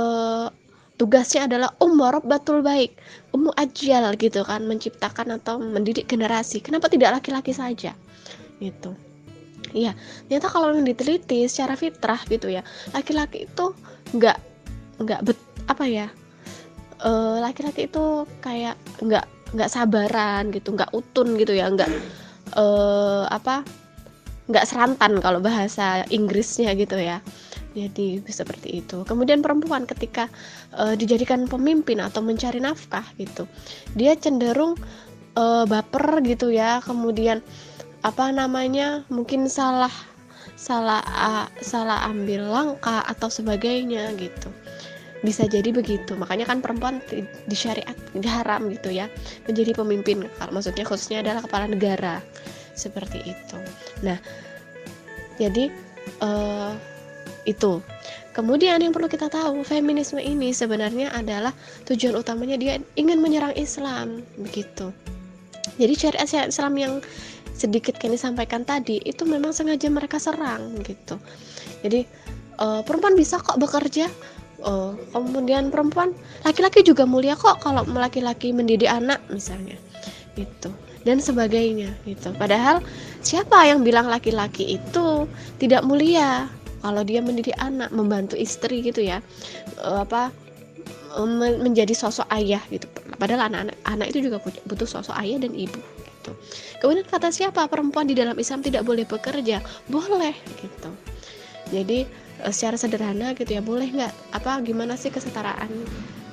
uh, 0.00 0.48
tugasnya 0.96 1.44
adalah 1.44 1.76
umur 1.84 2.24
batul 2.24 2.64
baik 2.64 2.96
umu 3.36 3.52
ajal 3.52 4.16
gitu 4.16 4.40
kan 4.48 4.64
menciptakan 4.64 5.36
atau 5.36 5.60
mendidik 5.60 6.08
generasi? 6.08 6.64
Kenapa 6.64 6.88
tidak 6.88 7.20
laki-laki 7.20 7.52
saja 7.52 7.92
gitu 8.58 8.94
Iya, 9.76 9.92
ternyata 10.26 10.48
kalau 10.48 10.72
yang 10.72 10.86
diteliti 10.86 11.44
secara 11.44 11.76
fitrah 11.76 12.20
gitu 12.28 12.48
ya, 12.48 12.64
laki-laki 12.96 13.44
itu 13.44 13.76
nggak 14.16 14.38
nggak 15.04 15.20
bet 15.24 15.38
apa 15.68 15.84
ya, 15.84 16.06
eh, 17.04 17.36
laki-laki 17.42 17.84
uh, 17.84 17.88
itu 17.88 18.04
kayak 18.40 18.76
nggak 19.04 19.26
nggak 19.52 19.70
sabaran 19.70 20.48
gitu, 20.54 20.72
nggak 20.72 20.92
utun 20.96 21.36
gitu 21.36 21.52
ya, 21.52 21.68
nggak 21.68 21.90
uh, 22.56 23.28
apa, 23.28 23.60
nggak 24.48 24.64
serantan 24.64 25.20
kalau 25.20 25.40
bahasa 25.44 26.06
Inggrisnya 26.08 26.72
gitu 26.72 26.96
ya. 26.96 27.20
Jadi 27.76 28.24
seperti 28.24 28.80
itu. 28.80 29.04
Kemudian 29.04 29.44
perempuan 29.44 29.84
ketika 29.84 30.32
uh, 30.74 30.96
dijadikan 30.96 31.44
pemimpin 31.44 32.00
atau 32.00 32.24
mencari 32.24 32.58
nafkah 32.58 33.04
gitu, 33.20 33.44
dia 33.92 34.16
cenderung 34.16 34.78
baper 35.38 36.18
gitu 36.26 36.50
ya, 36.50 36.82
kemudian 36.82 37.38
apa 38.06 38.30
namanya 38.30 39.02
mungkin 39.10 39.50
salah 39.50 39.90
salah 40.54 41.02
salah 41.62 42.06
ambil 42.10 42.46
langkah 42.46 43.02
atau 43.06 43.30
sebagainya 43.30 44.10
gitu. 44.18 44.50
Bisa 45.22 45.50
jadi 45.50 45.70
begitu. 45.74 46.14
Makanya 46.14 46.46
kan 46.46 46.62
perempuan 46.62 47.02
di 47.10 47.56
syariat 47.56 47.94
haram 48.26 48.70
gitu 48.70 48.90
ya. 48.90 49.10
Menjadi 49.46 49.74
pemimpin 49.74 50.26
maksudnya 50.50 50.86
khususnya 50.86 51.22
adalah 51.22 51.42
kepala 51.42 51.66
negara. 51.70 52.22
Seperti 52.74 53.22
itu. 53.26 53.58
Nah 54.02 54.18
jadi 55.38 55.70
uh, 56.22 56.74
itu. 57.46 57.82
Kemudian 58.34 58.78
yang 58.78 58.94
perlu 58.94 59.10
kita 59.10 59.26
tahu 59.26 59.66
feminisme 59.66 60.22
ini 60.22 60.54
sebenarnya 60.54 61.10
adalah 61.10 61.50
tujuan 61.90 62.14
utamanya 62.14 62.54
dia 62.54 62.78
ingin 62.94 63.18
menyerang 63.18 63.50
Islam 63.58 64.22
begitu. 64.38 64.94
Jadi 65.78 65.94
syariat 65.98 66.26
Islam 66.46 66.74
yang 66.78 66.94
sedikit 67.58 67.98
Kenny 67.98 68.14
sampaikan 68.14 68.62
tadi 68.62 69.02
itu 69.02 69.26
memang 69.26 69.50
sengaja 69.50 69.90
mereka 69.90 70.22
serang 70.22 70.78
gitu. 70.86 71.18
Jadi 71.82 72.06
uh, 72.62 72.86
perempuan 72.86 73.18
bisa 73.18 73.42
kok 73.42 73.58
bekerja 73.58 74.06
uh, 74.62 74.94
kemudian 75.10 75.74
perempuan 75.74 76.14
laki-laki 76.46 76.86
juga 76.86 77.02
mulia 77.02 77.34
kok 77.34 77.58
kalau 77.58 77.82
laki-laki 77.90 78.54
mendidik 78.54 78.86
anak 78.86 79.18
misalnya 79.28 79.74
gitu 80.38 80.70
dan 81.02 81.18
sebagainya 81.18 81.94
gitu. 82.06 82.30
Padahal 82.38 82.78
siapa 83.26 83.66
yang 83.66 83.82
bilang 83.82 84.06
laki-laki 84.06 84.78
itu 84.78 85.26
tidak 85.58 85.82
mulia 85.82 86.46
kalau 86.78 87.02
dia 87.02 87.18
mendidik 87.18 87.58
anak 87.58 87.90
membantu 87.90 88.38
istri 88.38 88.86
gitu 88.86 89.02
ya? 89.02 89.18
Uh, 89.82 90.06
apa 90.06 90.30
menjadi 91.58 91.90
sosok 91.96 92.28
ayah 92.30 92.62
gitu. 92.70 92.86
Padahal 93.18 93.50
anak-anak 93.50 93.76
anak 93.82 94.06
itu 94.14 94.30
juga 94.30 94.38
butuh 94.42 94.86
sosok 94.86 95.16
ayah 95.18 95.42
dan 95.42 95.50
ibu 95.56 95.80
gitu. 96.06 96.32
Kemudian 96.78 97.06
kata 97.06 97.34
siapa 97.34 97.66
perempuan 97.66 98.06
di 98.06 98.14
dalam 98.14 98.38
Islam 98.38 98.62
tidak 98.62 98.86
boleh 98.86 99.02
bekerja? 99.02 99.58
Boleh 99.90 100.34
gitu. 100.62 100.90
Jadi 101.74 102.06
eh, 102.42 102.52
secara 102.54 102.78
sederhana 102.78 103.34
gitu 103.34 103.50
ya 103.50 103.62
boleh 103.62 103.90
nggak 103.90 104.12
apa 104.34 104.62
gimana 104.62 104.94
sih 104.94 105.10
kesetaraan 105.10 105.70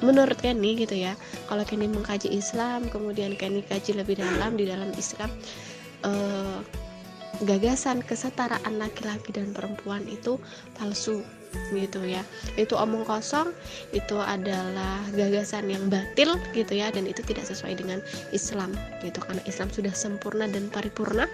menurut 0.04 0.36
Kenny 0.38 0.76
gitu 0.76 0.96
ya 0.96 1.16
kalau 1.48 1.64
Kenny 1.64 1.88
mengkaji 1.88 2.30
Islam 2.30 2.88
kemudian 2.92 3.34
Kenny 3.40 3.64
kaji 3.64 3.96
lebih 3.96 4.20
dalam 4.20 4.60
di 4.60 4.68
dalam 4.68 4.92
Islam 4.96 5.32
eh, 6.04 6.60
gagasan 7.44 8.00
kesetaraan 8.04 8.80
laki-laki 8.80 9.36
dan 9.36 9.52
perempuan 9.52 10.08
itu 10.08 10.40
palsu 10.80 11.20
gitu 11.74 12.04
ya. 12.04 12.22
Itu 12.56 12.76
omong 12.78 13.08
kosong 13.08 13.52
itu 13.92 14.18
adalah 14.20 15.02
gagasan 15.14 15.70
yang 15.72 15.88
batil 15.90 16.38
gitu 16.52 16.74
ya 16.78 16.92
dan 16.92 17.08
itu 17.10 17.24
tidak 17.24 17.48
sesuai 17.48 17.80
dengan 17.80 18.00
Islam 18.32 18.74
gitu. 19.02 19.20
Karena 19.24 19.42
Islam 19.50 19.70
sudah 19.72 19.94
sempurna 19.96 20.46
dan 20.48 20.68
paripurna 20.70 21.26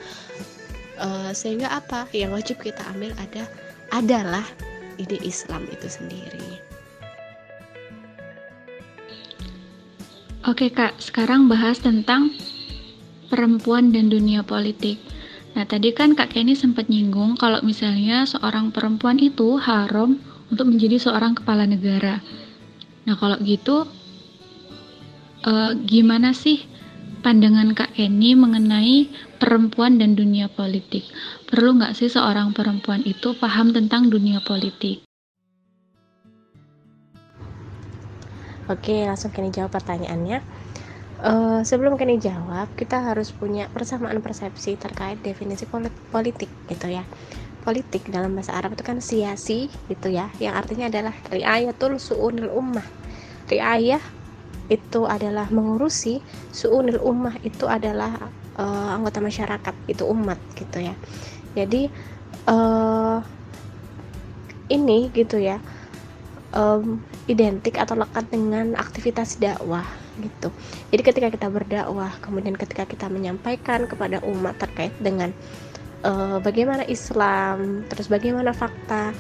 uh, 1.02 1.32
sehingga 1.34 1.72
apa? 1.74 2.06
Yang 2.16 2.32
wajib 2.32 2.58
kita 2.62 2.82
ambil 2.94 3.12
ada 3.18 3.44
adalah 3.92 4.46
ide 5.02 5.20
Islam 5.26 5.66
itu 5.74 5.88
sendiri. 5.90 6.72
Oke 10.42 10.74
kak, 10.74 10.98
sekarang 10.98 11.46
bahas 11.46 11.78
tentang 11.78 12.34
perempuan 13.30 13.94
dan 13.94 14.10
dunia 14.10 14.42
politik. 14.42 14.98
Nah, 15.52 15.68
tadi 15.68 15.92
kan 15.92 16.16
Kak 16.16 16.32
Kenny 16.32 16.56
sempat 16.56 16.88
nyinggung 16.88 17.36
kalau 17.36 17.60
misalnya 17.60 18.24
seorang 18.24 18.72
perempuan 18.72 19.20
itu 19.20 19.60
haram 19.60 20.16
untuk 20.48 20.72
menjadi 20.72 21.00
seorang 21.00 21.36
kepala 21.36 21.68
negara. 21.68 22.24
Nah, 23.04 23.16
kalau 23.20 23.36
gitu 23.44 23.84
eh, 25.44 25.72
gimana 25.84 26.32
sih 26.32 26.64
pandangan 27.20 27.76
Kak 27.76 28.00
Kenny 28.00 28.32
mengenai 28.32 29.12
perempuan 29.38 30.00
dan 30.00 30.16
dunia 30.16 30.48
politik? 30.48 31.04
Perlu 31.52 31.76
nggak 31.78 32.00
sih 32.00 32.08
seorang 32.08 32.56
perempuan 32.56 33.04
itu 33.04 33.36
paham 33.36 33.76
tentang 33.76 34.08
dunia 34.08 34.40
politik? 34.40 35.04
Oke, 38.72 39.04
langsung 39.04 39.36
Kenny 39.36 39.52
jawab 39.52 39.76
pertanyaannya 39.76 40.40
Uh, 41.22 41.62
sebelum 41.62 42.02
kini 42.02 42.18
jawab, 42.18 42.66
kita 42.74 42.98
harus 42.98 43.30
punya 43.30 43.70
persamaan 43.70 44.18
persepsi 44.26 44.74
terkait 44.74 45.22
definisi 45.22 45.70
politik 46.10 46.50
gitu 46.66 46.88
ya. 46.90 47.06
Politik 47.62 48.10
dalam 48.10 48.34
bahasa 48.34 48.58
Arab 48.58 48.74
itu 48.74 48.82
kan 48.82 48.98
siasi 48.98 49.70
gitu 49.86 50.10
ya, 50.10 50.34
yang 50.42 50.58
artinya 50.58 50.90
adalah 50.90 51.14
riayatul 51.30 52.02
su'unil 52.02 52.50
ummah. 52.50 52.82
Riayah 53.46 54.02
itu 54.74 55.06
adalah 55.06 55.46
mengurusi, 55.54 56.26
su'unil 56.50 56.98
ummah 56.98 57.38
itu 57.46 57.70
adalah 57.70 58.18
uh, 58.58 58.90
anggota 58.98 59.22
masyarakat, 59.22 59.76
itu 59.86 60.02
umat 60.10 60.42
gitu 60.58 60.82
ya. 60.82 60.98
Jadi 61.54 61.86
uh, 62.50 63.22
ini 64.74 65.12
gitu 65.14 65.38
ya 65.38 65.62
um, 66.56 66.98
identik 67.28 67.78
atau 67.78 67.94
lekat 68.00 68.26
dengan 68.32 68.74
aktivitas 68.74 69.38
dakwah 69.38 69.86
gitu. 70.22 70.54
Jadi 70.94 71.02
ketika 71.02 71.28
kita 71.34 71.48
berdakwah, 71.50 72.14
kemudian 72.22 72.54
ketika 72.54 72.86
kita 72.86 73.10
menyampaikan 73.10 73.90
kepada 73.90 74.22
umat 74.24 74.56
terkait 74.62 74.94
dengan 75.02 75.34
uh, 76.06 76.38
bagaimana 76.40 76.86
Islam, 76.86 77.84
terus 77.90 78.08
bagaimana 78.08 78.54
fakta, 78.54 79.12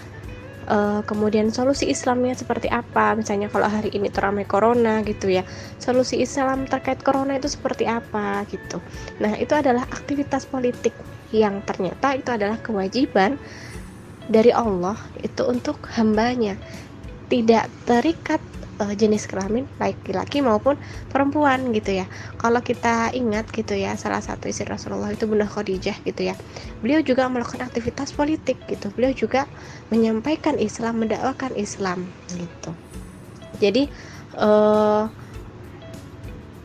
uh, 0.70 1.02
kemudian 1.06 1.50
solusi 1.50 1.90
Islamnya 1.90 2.38
seperti 2.38 2.70
apa, 2.70 3.18
misalnya 3.18 3.50
kalau 3.50 3.66
hari 3.66 3.90
ini 3.94 4.14
teramai 4.14 4.46
corona 4.46 5.02
gitu 5.02 5.30
ya, 5.32 5.42
solusi 5.82 6.22
Islam 6.22 6.70
terkait 6.70 7.02
corona 7.02 7.38
itu 7.38 7.50
seperti 7.50 7.90
apa 7.90 8.46
gitu. 8.54 8.78
Nah 9.18 9.34
itu 9.38 9.54
adalah 9.58 9.86
aktivitas 9.90 10.46
politik 10.46 10.94
yang 11.32 11.64
ternyata 11.64 12.20
itu 12.20 12.30
adalah 12.30 12.60
kewajiban 12.60 13.40
dari 14.28 14.52
Allah 14.52 15.00
itu 15.24 15.42
untuk 15.48 15.80
hambanya 15.96 16.60
tidak 17.32 17.72
terikat 17.88 18.44
uh, 18.82 18.94
jenis 18.98 19.30
kelamin 19.30 19.70
laki-laki 19.78 20.42
maupun 20.42 20.76
perempuan 21.14 21.70
gitu 21.72 22.02
ya. 22.02 22.10
Kalau 22.42 22.60
kita 22.66 23.14
ingat 23.14 23.54
gitu 23.54 23.78
ya, 23.78 23.94
salah 23.94 24.20
satu 24.20 24.50
istri 24.50 24.66
Rasulullah 24.66 25.14
itu 25.14 25.30
Bunda 25.30 25.46
Khadijah 25.46 26.02
gitu 26.02 26.34
ya. 26.34 26.36
Beliau 26.82 27.06
juga 27.06 27.30
melakukan 27.30 27.62
aktivitas 27.70 28.10
politik 28.18 28.58
gitu. 28.66 28.90
Beliau 28.98 29.14
juga 29.14 29.46
menyampaikan 29.94 30.58
Islam, 30.58 31.06
mendakwakan 31.06 31.54
Islam 31.54 32.10
gitu. 32.34 32.74
Jadi 33.62 33.86
uh, 34.42 35.06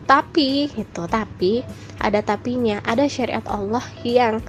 tapi 0.09 0.70
itu 0.72 1.02
tapi 1.11 1.66
ada 2.00 2.22
tapinya, 2.22 2.81
ada 2.87 3.05
syariat 3.11 3.44
Allah 3.50 3.83
yang 4.07 4.40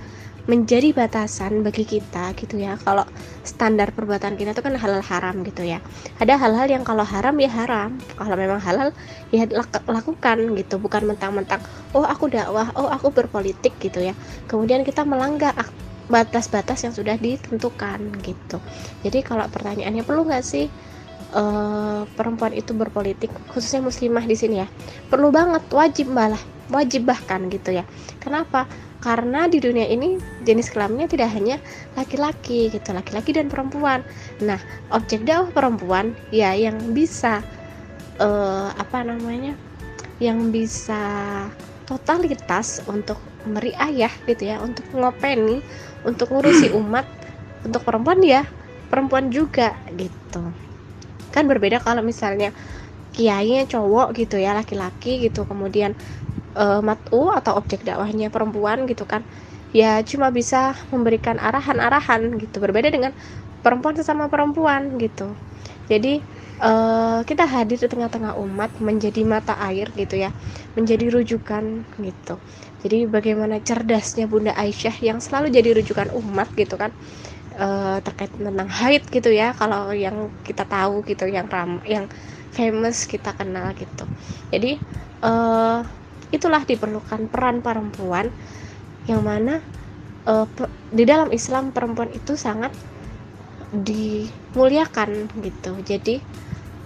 menjadi 0.48 0.96
batasan 0.96 1.60
bagi 1.62 1.84
kita 1.84 2.32
gitu 2.40 2.56
ya. 2.56 2.80
Kalau 2.80 3.04
standar 3.44 3.92
perbuatan 3.92 4.40
kita 4.40 4.56
itu 4.56 4.64
kan 4.64 4.74
halal 4.80 5.04
haram 5.04 5.44
gitu 5.44 5.68
ya. 5.68 5.84
Ada 6.24 6.40
hal-hal 6.40 6.68
yang 6.72 6.84
kalau 6.88 7.04
haram 7.04 7.36
ya 7.36 7.52
haram. 7.52 8.00
Kalau 8.16 8.36
memang 8.40 8.64
halal 8.64 8.96
ya 9.30 9.44
lakukan 9.86 10.38
gitu. 10.56 10.80
Bukan 10.80 11.04
mentang-mentang 11.04 11.60
oh 11.92 12.08
aku 12.08 12.32
dakwah 12.32 12.72
oh 12.80 12.88
aku 12.88 13.12
berpolitik 13.12 13.76
gitu 13.84 14.00
ya. 14.00 14.16
Kemudian 14.48 14.88
kita 14.88 15.04
melanggar 15.04 15.54
batas-batas 16.08 16.88
yang 16.88 16.96
sudah 16.96 17.20
ditentukan 17.20 18.00
gitu. 18.24 18.64
Jadi 19.04 19.20
kalau 19.28 19.44
pertanyaannya 19.52 20.08
perlu 20.08 20.24
nggak 20.24 20.44
sih 20.48 20.72
uh, 21.36 22.08
perempuan 22.16 22.56
itu 22.56 22.72
berpolitik? 22.72 23.28
Khususnya 23.52 23.84
muslimah 23.84 24.24
di 24.24 24.36
sini 24.40 24.64
ya. 24.64 24.68
Perlu 25.12 25.28
banget 25.28 25.68
wajib 25.76 26.08
malah 26.08 26.40
wajib 26.72 27.04
bahkan 27.04 27.52
gitu 27.52 27.76
ya. 27.76 27.84
Kenapa 28.24 28.68
karena 28.98 29.46
di 29.46 29.62
dunia 29.62 29.86
ini 29.86 30.18
jenis 30.42 30.74
kelaminnya 30.74 31.06
tidak 31.06 31.30
hanya 31.30 31.62
laki-laki 31.94 32.74
gitu 32.74 32.90
laki-laki 32.94 33.30
dan 33.36 33.46
perempuan. 33.46 34.02
Nah 34.42 34.58
objek 34.90 35.22
dakwah 35.22 35.54
perempuan 35.54 36.18
ya 36.34 36.58
yang 36.58 36.78
bisa 36.98 37.46
uh, 38.18 38.74
apa 38.74 39.06
namanya 39.06 39.54
yang 40.18 40.50
bisa 40.50 40.98
totalitas 41.86 42.82
untuk 42.90 43.22
meriayah 43.46 44.12
gitu 44.26 44.50
ya 44.50 44.58
untuk 44.60 44.84
ngopeni 44.92 45.62
untuk 46.04 46.34
ngurusi 46.34 46.74
umat 46.82 47.06
untuk 47.62 47.86
perempuan 47.86 48.20
ya 48.26 48.44
perempuan 48.90 49.30
juga 49.30 49.78
gitu. 49.94 50.42
Kan 51.30 51.46
berbeda 51.46 51.86
kalau 51.86 52.02
misalnya 52.02 52.50
kiainya 53.14 53.66
cowok 53.66 54.14
gitu 54.14 54.38
ya 54.38 54.54
laki-laki 54.54 55.22
gitu 55.22 55.46
kemudian 55.46 55.98
uh, 56.58 56.82
matu 56.82 57.30
atau 57.30 57.62
objek 57.62 57.86
dakwahnya 57.86 58.34
perempuan 58.34 58.90
gitu 58.90 59.06
kan 59.06 59.22
ya 59.76 60.02
cuma 60.02 60.34
bisa 60.34 60.74
memberikan 60.90 61.38
arahan-arahan 61.38 62.40
gitu. 62.42 62.58
Berbeda 62.64 62.90
dengan 62.90 63.14
perempuan 63.62 63.94
sesama 64.00 64.32
perempuan 64.32 64.96
gitu. 64.98 65.30
Jadi 65.88 66.20
uh, 66.60 67.22
kita 67.24 67.46
hadir 67.48 67.78
di 67.80 67.88
tengah-tengah 67.88 68.36
umat 68.42 68.72
menjadi 68.82 69.22
mata 69.24 69.56
air 69.60 69.92
gitu 69.96 70.18
ya 70.18 70.32
menjadi 70.74 71.14
rujukan 71.14 71.86
gitu. 72.00 72.36
Jadi 72.82 73.10
bagaimana 73.10 73.58
cerdasnya 73.62 74.30
Bunda 74.30 74.54
Aisyah 74.54 74.96
yang 75.02 75.18
selalu 75.22 75.50
jadi 75.50 75.78
rujukan 75.82 76.14
umat 76.14 76.54
gitu 76.54 76.78
kan 76.78 76.94
uh, 77.58 77.98
terkait 78.06 78.30
tentang 78.34 78.70
haid 78.70 79.04
gitu 79.10 79.30
ya 79.34 79.52
kalau 79.58 79.92
yang 79.92 80.30
kita 80.46 80.64
tahu 80.64 81.02
gitu 81.06 81.26
yang 81.26 81.50
ram 81.50 81.82
yang 81.84 82.06
famous 82.54 83.06
kita 83.10 83.34
kenal 83.34 83.74
gitu. 83.76 84.06
Jadi 84.54 84.80
uh, 85.26 85.82
itulah 86.32 86.64
diperlukan 86.68 87.32
peran 87.32 87.64
perempuan 87.64 88.30
yang 89.08 89.24
mana 89.24 89.64
uh, 90.28 90.48
di 90.92 91.04
dalam 91.08 91.32
Islam 91.32 91.72
perempuan 91.72 92.12
itu 92.12 92.36
sangat 92.36 92.76
dimuliakan 93.72 95.32
gitu. 95.44 95.72
Jadi 95.84 96.20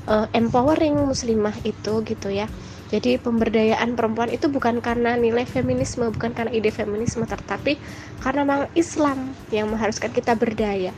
uh, 0.09 0.29
empowering 0.33 0.97
muslimah 1.09 1.53
itu 1.65 2.05
gitu 2.05 2.29
ya. 2.29 2.45
Jadi 2.91 3.15
pemberdayaan 3.15 3.95
perempuan 3.95 4.27
itu 4.27 4.51
bukan 4.51 4.83
karena 4.83 5.15
nilai 5.15 5.47
feminisme 5.47 6.11
bukan 6.11 6.35
karena 6.35 6.51
ide 6.51 6.75
feminisme 6.75 7.23
tetapi 7.23 7.79
karena 8.19 8.43
memang 8.43 8.67
Islam 8.75 9.31
yang 9.47 9.71
mengharuskan 9.71 10.11
kita 10.11 10.35
berdaya 10.35 10.91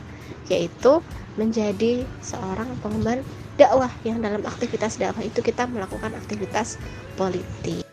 yaitu 0.50 1.00
menjadi 1.38 2.02
seorang 2.18 2.66
pengemban 2.82 3.22
dakwah 3.54 3.90
yang 4.02 4.18
dalam 4.18 4.42
aktivitas 4.42 4.98
dakwah 4.98 5.22
itu 5.22 5.38
kita 5.38 5.70
melakukan 5.70 6.10
aktivitas 6.18 6.82
politik 7.14 7.86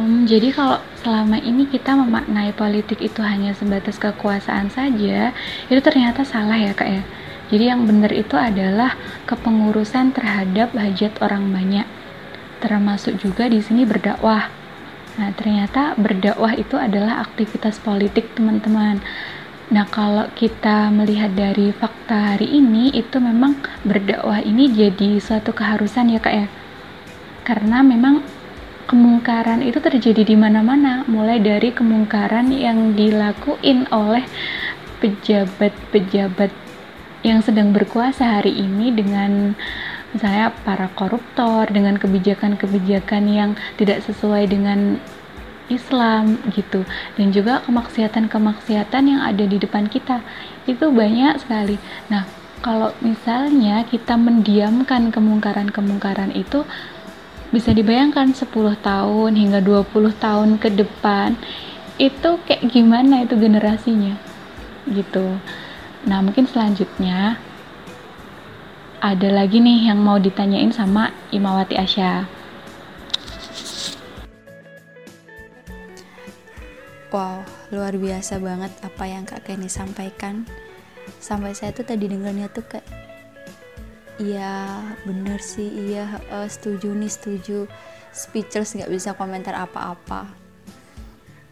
Um, 0.00 0.24
jadi 0.24 0.48
kalau 0.48 0.80
selama 1.04 1.36
ini 1.44 1.68
kita 1.68 1.92
memaknai 1.92 2.56
politik 2.56 3.04
itu 3.04 3.20
hanya 3.20 3.52
sebatas 3.52 4.00
kekuasaan 4.00 4.72
saja, 4.72 5.36
itu 5.68 5.80
ternyata 5.84 6.24
salah 6.24 6.56
ya 6.56 6.72
kak 6.72 6.88
ya. 6.88 7.04
Jadi 7.52 7.64
yang 7.68 7.84
benar 7.84 8.08
itu 8.08 8.32
adalah 8.32 8.96
kepengurusan 9.28 10.16
terhadap 10.16 10.72
hajat 10.72 11.20
orang 11.20 11.52
banyak, 11.52 11.84
termasuk 12.64 13.20
juga 13.20 13.44
di 13.52 13.60
sini 13.60 13.84
berdakwah. 13.84 14.48
Nah 15.20 15.36
ternyata 15.36 15.92
berdakwah 16.00 16.56
itu 16.56 16.80
adalah 16.80 17.20
aktivitas 17.20 17.76
politik 17.84 18.32
teman-teman. 18.32 19.04
Nah 19.68 19.84
kalau 19.84 20.32
kita 20.32 20.88
melihat 20.88 21.36
dari 21.36 21.76
fakta 21.76 22.40
hari 22.40 22.48
ini 22.48 22.88
itu 22.96 23.20
memang 23.20 23.60
berdakwah 23.84 24.40
ini 24.40 24.72
jadi 24.72 25.20
suatu 25.20 25.52
keharusan 25.52 26.08
ya 26.08 26.24
kak 26.24 26.32
ya. 26.32 26.46
Karena 27.44 27.84
memang 27.84 28.39
kemungkaran 28.90 29.62
itu 29.62 29.78
terjadi 29.78 30.26
di 30.26 30.34
mana-mana, 30.34 31.06
mulai 31.06 31.38
dari 31.38 31.70
kemungkaran 31.70 32.50
yang 32.50 32.98
dilakuin 32.98 33.86
oleh 33.94 34.26
pejabat-pejabat 34.98 36.50
yang 37.22 37.38
sedang 37.38 37.70
berkuasa 37.70 38.42
hari 38.42 38.50
ini 38.50 38.90
dengan 38.90 39.54
misalnya 40.10 40.50
para 40.66 40.90
koruptor 40.98 41.70
dengan 41.70 42.02
kebijakan-kebijakan 42.02 43.30
yang 43.30 43.50
tidak 43.78 44.02
sesuai 44.02 44.50
dengan 44.50 44.98
Islam 45.70 46.42
gitu 46.50 46.82
dan 47.14 47.30
juga 47.30 47.62
kemaksiatan-kemaksiatan 47.62 49.04
yang 49.06 49.22
ada 49.22 49.46
di 49.46 49.54
depan 49.54 49.86
kita 49.86 50.18
itu 50.66 50.90
banyak 50.90 51.38
sekali. 51.38 51.78
Nah, 52.10 52.26
kalau 52.60 52.90
misalnya 53.00 53.86
kita 53.86 54.18
mendiamkan 54.18 55.14
kemungkaran-kemungkaran 55.14 56.34
itu 56.34 56.66
bisa 57.50 57.74
dibayangkan 57.74 58.30
10 58.30 58.46
tahun 58.78 59.32
hingga 59.34 59.60
20 59.62 60.14
tahun 60.16 60.58
ke 60.62 60.70
depan 60.78 61.34
itu 61.98 62.30
kayak 62.46 62.70
gimana 62.70 63.26
itu 63.26 63.34
generasinya? 63.36 64.14
Gitu. 64.86 65.36
Nah 66.06 66.18
mungkin 66.24 66.46
selanjutnya 66.46 67.36
ada 69.00 69.28
lagi 69.28 69.58
nih 69.58 69.90
yang 69.90 70.00
mau 70.00 70.16
ditanyain 70.20 70.72
sama 70.72 71.12
Imawati 71.32 71.76
Asya 71.76 72.40
Wow, 77.10 77.42
luar 77.74 77.98
biasa 77.98 78.38
banget 78.38 78.70
apa 78.86 79.02
yang 79.02 79.26
Kak 79.26 79.42
Kenny 79.42 79.66
sampaikan. 79.66 80.46
Sampai 81.18 81.58
saya 81.58 81.74
tuh 81.74 81.82
tadi 81.82 82.06
dengarnya 82.06 82.46
tuh 82.46 82.62
kayak 82.62 82.86
iya 84.20 84.84
bener 85.08 85.40
sih 85.40 85.66
iya 85.66 86.20
uh, 86.28 86.44
setuju 86.46 86.92
nih 86.92 87.08
setuju. 87.08 87.58
Speechless 88.12 88.76
nggak 88.76 88.92
bisa 88.92 89.16
komentar 89.16 89.56
apa-apa. 89.56 90.28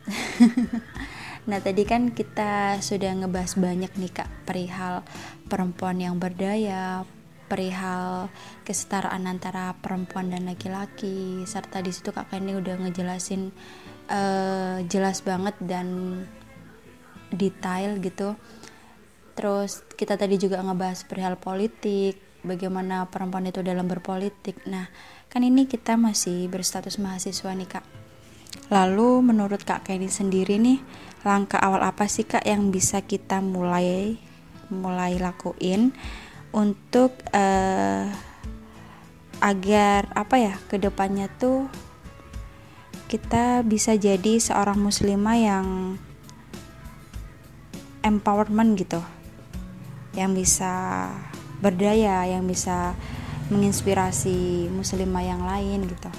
Nah 1.49 1.65
tadi 1.65 1.89
kan 1.89 2.13
kita 2.13 2.77
sudah 2.85 3.25
ngebahas 3.25 3.57
banyak 3.57 3.89
nih 3.97 4.13
kak 4.13 4.29
perihal 4.45 5.01
perempuan 5.49 5.97
yang 5.97 6.21
berdaya 6.21 7.09
perihal 7.49 8.29
kesetaraan 8.69 9.25
antara 9.25 9.73
perempuan 9.81 10.29
dan 10.29 10.45
laki-laki 10.45 11.49
serta 11.49 11.81
di 11.81 11.89
situ 11.89 12.13
kak 12.13 12.29
ini 12.37 12.53
udah 12.53 12.85
ngejelasin 12.85 13.49
uh, 14.13 14.85
jelas 14.93 15.25
banget 15.25 15.57
dan 15.65 16.21
detail 17.33 17.97
gitu. 17.97 18.37
Terus 19.33 19.89
kita 19.97 20.21
tadi 20.21 20.37
juga 20.37 20.61
ngebahas 20.61 21.09
perihal 21.09 21.41
politik 21.41 22.28
bagaimana 22.47 23.09
perempuan 23.11 23.49
itu 23.49 23.63
dalam 23.63 23.87
berpolitik. 23.91 24.63
Nah, 24.67 24.91
kan 25.29 25.43
ini 25.43 25.67
kita 25.67 25.99
masih 25.99 26.47
berstatus 26.47 27.01
mahasiswa 27.01 27.51
nih 27.55 27.69
kak. 27.69 27.85
Lalu 28.69 29.33
menurut 29.33 29.65
kak 29.65 29.89
Kenny 29.89 30.13
sendiri 30.13 30.61
nih, 30.61 30.81
langkah 31.25 31.59
awal 31.61 31.85
apa 31.85 32.07
sih 32.07 32.25
kak 32.25 32.45
yang 32.45 32.69
bisa 32.69 33.03
kita 33.03 33.41
mulai 33.41 34.21
mulai 34.69 35.17
lakuin 35.17 35.97
untuk 36.53 37.17
uh, 37.33 38.09
agar 39.39 40.11
apa 40.13 40.37
ya 40.37 40.55
ke 40.69 40.77
depannya 40.77 41.31
tuh 41.39 41.71
kita 43.09 43.65
bisa 43.65 43.97
jadi 43.97 44.37
seorang 44.37 44.77
muslimah 44.77 45.37
yang 45.41 45.67
empowerment 48.05 48.77
gitu 48.77 49.01
yang 50.13 50.37
bisa 50.37 51.09
berdaya 51.59 52.25
yang 52.29 52.47
bisa 52.47 52.95
menginspirasi 53.49 54.69
muslimah 54.73 55.25
yang 55.25 55.43
lain 55.43 55.89
gitu 55.89 56.11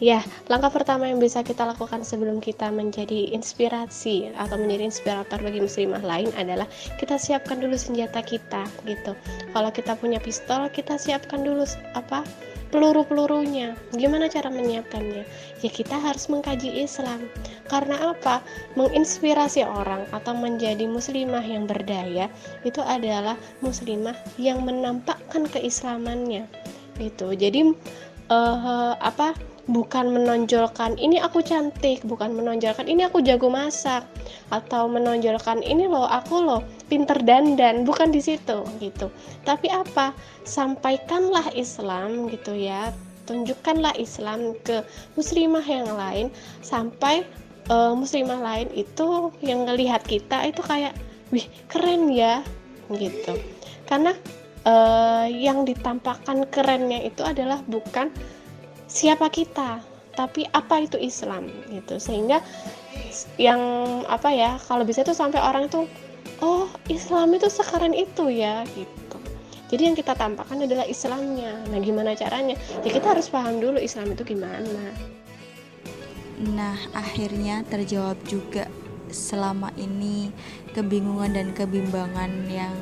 Ya, 0.00 0.24
langkah 0.48 0.72
pertama 0.72 1.12
yang 1.12 1.20
bisa 1.20 1.44
kita 1.44 1.68
lakukan 1.68 2.00
sebelum 2.08 2.40
kita 2.40 2.72
menjadi 2.72 3.36
inspirasi 3.36 4.32
atau 4.32 4.56
menjadi 4.56 4.88
inspirator 4.88 5.36
bagi 5.44 5.60
muslimah 5.60 6.00
lain 6.00 6.32
adalah 6.40 6.64
kita 6.96 7.20
siapkan 7.20 7.60
dulu 7.60 7.76
senjata 7.76 8.24
kita 8.24 8.64
gitu. 8.88 9.12
Kalau 9.52 9.68
kita 9.68 10.00
punya 10.00 10.16
pistol, 10.16 10.72
kita 10.72 10.96
siapkan 10.96 11.44
dulu 11.44 11.68
apa? 11.92 12.24
Peluru-pelurunya. 12.70 13.74
Gimana 13.94 14.30
cara 14.30 14.48
menyiapkannya? 14.48 15.24
Ya 15.60 15.70
kita 15.70 15.98
harus 15.98 16.30
mengkaji 16.30 16.82
Islam. 16.82 17.26
Karena 17.66 18.14
apa? 18.14 18.40
Menginspirasi 18.78 19.66
orang 19.66 20.06
atau 20.14 20.32
menjadi 20.32 20.86
muslimah 20.86 21.42
yang 21.42 21.66
berdaya 21.66 22.30
itu 22.62 22.80
adalah 22.80 23.34
muslimah 23.60 24.16
yang 24.38 24.62
menampakkan 24.62 25.46
keislamannya. 25.50 26.46
Itu. 26.96 27.34
Jadi 27.34 27.74
uh, 28.30 28.94
apa? 28.98 29.34
Bukan 29.70 30.10
menonjolkan 30.10 30.98
ini 30.98 31.22
aku 31.22 31.40
cantik, 31.46 32.02
bukan 32.02 32.34
menonjolkan 32.34 32.90
ini 32.90 33.06
aku 33.06 33.22
jago 33.22 33.46
masak 33.46 34.02
atau 34.50 34.90
menonjolkan 34.90 35.62
ini 35.62 35.86
loh 35.86 36.10
aku 36.10 36.42
loh 36.42 36.60
pinter 36.90 37.16
dandan, 37.22 37.86
bukan 37.86 38.10
di 38.10 38.18
situ 38.18 38.66
gitu. 38.82 39.06
Tapi 39.46 39.70
apa? 39.70 40.10
Sampaikanlah 40.42 41.54
Islam 41.54 42.26
gitu 42.34 42.58
ya. 42.58 42.90
Tunjukkanlah 43.30 43.94
Islam 43.94 44.58
ke 44.66 44.82
muslimah 45.14 45.62
yang 45.62 45.86
lain 45.94 46.26
sampai 46.66 47.22
uh, 47.70 47.94
muslimah 47.94 48.42
lain 48.42 48.68
itu 48.74 49.30
yang 49.38 49.70
ngelihat 49.70 50.02
kita 50.02 50.50
itu 50.50 50.58
kayak 50.66 50.98
wih 51.30 51.46
keren 51.70 52.10
ya 52.10 52.42
gitu. 52.90 53.38
Karena 53.86 54.10
uh, 54.66 55.30
yang 55.30 55.62
ditampakkan 55.62 56.42
kerennya 56.50 57.06
itu 57.06 57.22
adalah 57.22 57.62
bukan 57.70 58.10
siapa 58.90 59.30
kita? 59.30 59.78
Tapi 60.18 60.44
apa 60.50 60.82
itu 60.82 60.98
Islam? 60.98 61.46
Gitu. 61.70 62.02
Sehingga 62.02 62.42
yang 63.38 63.62
apa 64.10 64.34
ya 64.34 64.58
kalau 64.66 64.82
bisa 64.82 65.06
itu 65.06 65.14
sampai 65.14 65.38
orang 65.38 65.70
itu 65.70 65.86
oh 66.42 66.66
Islam 66.90 67.30
itu 67.38 67.46
sekarang 67.46 67.94
itu 67.94 68.26
ya 68.28 68.66
gitu. 68.74 69.18
Jadi 69.70 69.82
yang 69.86 69.94
kita 69.94 70.18
tampakkan 70.18 70.66
adalah 70.66 70.82
Islamnya. 70.82 71.62
Nah 71.70 71.78
gimana 71.78 72.18
caranya? 72.18 72.58
Ya 72.82 72.90
kita 72.90 73.14
harus 73.14 73.30
paham 73.30 73.62
dulu 73.62 73.78
Islam 73.78 74.10
itu 74.10 74.26
gimana. 74.26 74.90
Nah 76.42 76.74
akhirnya 76.90 77.62
terjawab 77.70 78.18
juga 78.26 78.66
selama 79.14 79.70
ini 79.78 80.34
kebingungan 80.74 81.38
dan 81.38 81.54
kebimbangan 81.54 82.30
yang 82.50 82.74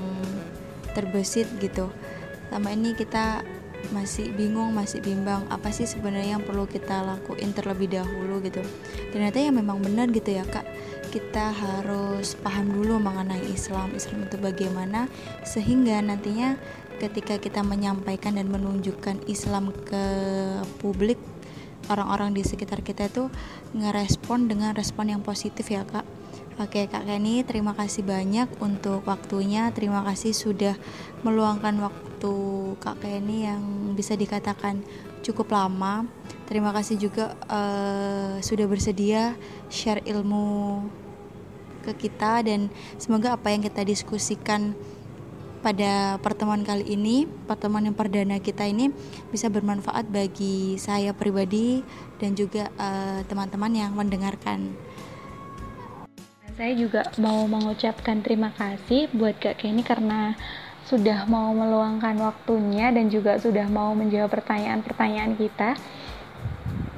terbesit 0.97 1.49
gitu. 1.61 1.93
Selama 2.49 2.73
ini 2.73 2.97
kita 2.97 3.45
masih 3.89 4.29
bingung 4.37 4.77
masih 4.77 5.01
bimbang 5.01 5.49
apa 5.49 5.73
sih 5.73 5.89
sebenarnya 5.89 6.37
yang 6.37 6.45
perlu 6.45 6.69
kita 6.69 7.01
lakuin 7.03 7.57
terlebih 7.57 7.89
dahulu 7.89 8.43
gitu. 8.45 8.61
Ternyata 9.15 9.41
ya 9.41 9.51
memang 9.51 9.81
benar 9.81 10.13
gitu 10.13 10.29
ya 10.29 10.45
kak. 10.45 10.67
Kita 11.09 11.57
harus 11.57 12.37
paham 12.37 12.69
dulu 12.69 13.01
mengenai 13.01 13.41
Islam. 13.49 13.97
Islam 13.97 14.29
itu 14.29 14.37
bagaimana 14.37 15.09
sehingga 15.47 16.05
nantinya 16.05 16.61
ketika 17.01 17.39
kita 17.39 17.65
menyampaikan 17.65 18.37
dan 18.37 18.51
menunjukkan 18.53 19.25
Islam 19.31 19.73
ke 19.73 20.05
publik 20.83 21.17
orang-orang 21.89 22.37
di 22.37 22.45
sekitar 22.45 22.85
kita 22.85 23.09
itu 23.09 23.33
ngerespon 23.73 24.51
dengan 24.51 24.77
respon 24.77 25.09
yang 25.09 25.23
positif 25.25 25.73
ya 25.73 25.89
kak. 25.89 26.05
Oke 26.59 26.91
Kak 26.91 27.07
Kenny, 27.07 27.47
terima 27.47 27.71
kasih 27.71 28.03
banyak 28.03 28.51
untuk 28.59 29.07
waktunya. 29.07 29.71
Terima 29.71 30.03
kasih 30.03 30.35
sudah 30.35 30.75
meluangkan 31.23 31.79
waktu 31.79 32.08
Kak 32.83 32.99
Kenny 32.99 33.47
yang 33.47 33.95
bisa 33.95 34.19
dikatakan 34.19 34.83
cukup 35.23 35.55
lama. 35.55 36.07
Terima 36.51 36.75
kasih 36.75 36.99
juga 36.99 37.37
uh, 37.47 38.41
sudah 38.43 38.67
bersedia 38.67 39.37
share 39.71 40.03
ilmu 40.03 40.83
ke 41.87 42.09
kita 42.09 42.43
dan 42.43 42.69
semoga 42.99 43.39
apa 43.39 43.55
yang 43.55 43.63
kita 43.63 43.87
diskusikan 43.87 44.75
pada 45.59 46.23
pertemuan 46.23 46.63
kali 46.63 46.87
ini, 46.87 47.27
pertemuan 47.27 47.83
yang 47.83 47.97
perdana 47.97 48.39
kita 48.39 48.63
ini 48.67 48.95
bisa 49.35 49.51
bermanfaat 49.51 50.07
bagi 50.07 50.79
saya 50.79 51.11
pribadi 51.11 51.83
dan 52.23 52.39
juga 52.39 52.71
eh, 52.79 53.27
teman-teman 53.27 53.75
uh, 53.75 53.79
yang 53.83 53.93
mendengarkan. 53.95 54.71
Saya 56.55 56.75
juga 56.75 57.07
mau 57.23 57.47
mengucapkan 57.47 58.23
terima 58.23 58.51
kasih 58.55 59.11
buat 59.15 59.39
Kak 59.39 59.63
Kenny 59.63 59.87
karena 59.87 60.35
sudah 60.89 61.29
mau 61.29 61.53
meluangkan 61.53 62.17
waktunya 62.17 62.89
dan 62.89 63.13
juga 63.13 63.37
sudah 63.37 63.69
mau 63.69 63.93
menjawab 63.93 64.33
pertanyaan-pertanyaan 64.33 65.37
kita. 65.37 65.77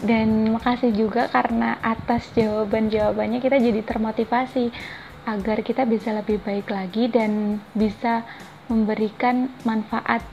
Dan 0.00 0.56
makasih 0.56 0.94
juga 0.96 1.28
karena 1.28 1.76
atas 1.82 2.30
jawaban-jawabannya 2.32 3.42
kita 3.42 3.60
jadi 3.60 3.84
termotivasi 3.84 4.72
agar 5.28 5.60
kita 5.60 5.84
bisa 5.84 6.16
lebih 6.16 6.40
baik 6.40 6.72
lagi 6.72 7.12
dan 7.12 7.60
bisa 7.76 8.24
memberikan 8.72 9.52
manfaat 9.66 10.24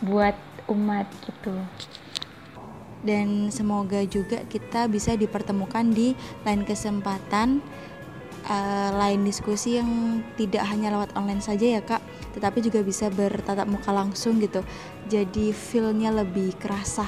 buat 0.00 0.38
umat 0.70 1.04
gitu 1.26 1.52
dan 3.02 3.50
semoga 3.50 4.06
juga 4.06 4.46
kita 4.46 4.86
bisa 4.86 5.18
dipertemukan 5.18 5.90
di 5.90 6.14
lain 6.46 6.62
kesempatan 6.62 7.58
uh, 8.46 8.90
lain 8.96 9.22
diskusi 9.22 9.78
yang 9.78 10.22
tidak 10.34 10.64
hanya 10.66 10.94
lewat 10.94 11.14
online 11.14 11.42
saja 11.42 11.78
ya 11.78 11.82
kak. 11.82 12.02
Tetapi 12.32 12.58
juga 12.64 12.80
bisa 12.80 13.12
bertatap 13.12 13.68
muka 13.68 13.92
langsung 13.92 14.40
gitu. 14.40 14.64
Jadi 15.06 15.52
feelnya 15.52 16.10
lebih 16.10 16.56
kerasa. 16.56 17.04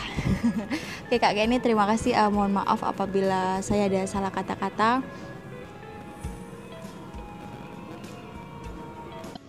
Oke 1.09 1.17
kak 1.17 1.35
ini 1.35 1.59
terima 1.59 1.89
kasih. 1.89 2.15
Uh, 2.15 2.31
mohon 2.31 2.55
maaf 2.55 2.85
apabila 2.85 3.59
saya 3.65 3.89
ada 3.89 4.05
salah 4.05 4.31
kata-kata. 4.31 5.01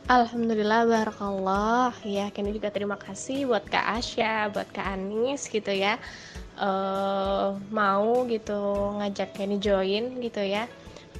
Alhamdulillah 0.05 0.85
barakallah. 0.85 1.89
Ya 2.05 2.29
kini 2.29 2.53
juga 2.53 2.69
terima 2.69 2.93
kasih 2.93 3.49
buat 3.49 3.65
Kak 3.65 3.97
Asya 3.97 4.53
buat 4.53 4.69
Kak 4.69 4.85
Anis 4.85 5.49
gitu 5.49 5.73
ya. 5.73 5.97
Uh, 6.55 7.57
mau 7.73 8.23
gitu 8.29 8.55
ngajak 9.01 9.35
Kenny 9.35 9.59
join 9.59 10.23
gitu 10.23 10.39
ya 10.39 10.69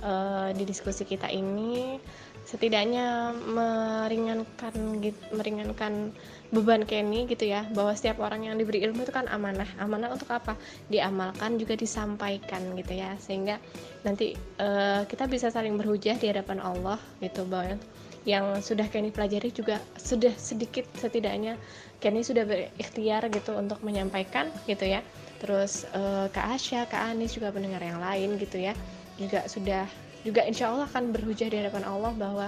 uh, 0.06 0.50
di 0.54 0.64
diskusi 0.64 1.04
kita 1.04 1.28
ini 1.34 1.98
setidaknya 2.46 3.34
meringankan 3.34 5.02
meringankan 5.34 6.14
beban 6.54 6.86
Kenny 6.86 7.26
gitu 7.26 7.50
ya 7.50 7.66
bahwa 7.74 7.98
setiap 7.98 8.22
orang 8.22 8.46
yang 8.46 8.56
diberi 8.56 8.86
ilmu 8.86 9.02
itu 9.02 9.10
kan 9.10 9.26
amanah. 9.34 9.66
Amanah 9.82 10.14
untuk 10.14 10.30
apa? 10.30 10.54
Diamalkan 10.94 11.58
juga 11.58 11.74
disampaikan 11.74 12.78
gitu 12.78 12.94
ya. 12.94 13.18
Sehingga 13.18 13.58
nanti 14.06 14.38
uh, 14.62 15.04
kita 15.10 15.26
bisa 15.26 15.50
saling 15.50 15.74
berhujah 15.76 16.16
di 16.22 16.30
hadapan 16.30 16.62
Allah 16.62 17.02
gitu 17.18 17.50
bahwa 17.50 17.82
yang 18.26 18.62
sudah 18.62 18.90
Kenny 18.90 19.10
pelajari 19.10 19.50
juga 19.54 19.82
sudah 19.98 20.34
sedikit 20.38 20.86
setidaknya 20.98 21.58
Kenny 21.98 22.26
sudah 22.26 22.46
berikhtiar 22.46 23.26
gitu 23.34 23.58
untuk 23.58 23.82
menyampaikan 23.82 24.54
gitu 24.70 24.86
ya. 24.86 25.02
Terus 25.42 25.90
uh, 25.98 26.30
Kak 26.30 26.62
Asya, 26.62 26.86
Kak 26.86 27.10
Anis 27.10 27.34
juga 27.34 27.50
pendengar 27.50 27.82
yang 27.82 27.98
lain 27.98 28.38
gitu 28.38 28.62
ya 28.62 28.78
juga 29.16 29.48
sudah 29.48 29.86
juga 30.26 30.42
insya 30.44 30.74
Allah 30.74 30.90
akan 30.90 31.14
berhujah 31.14 31.48
di 31.54 31.58
hadapan 31.62 31.86
Allah 31.86 32.12
bahwa 32.18 32.48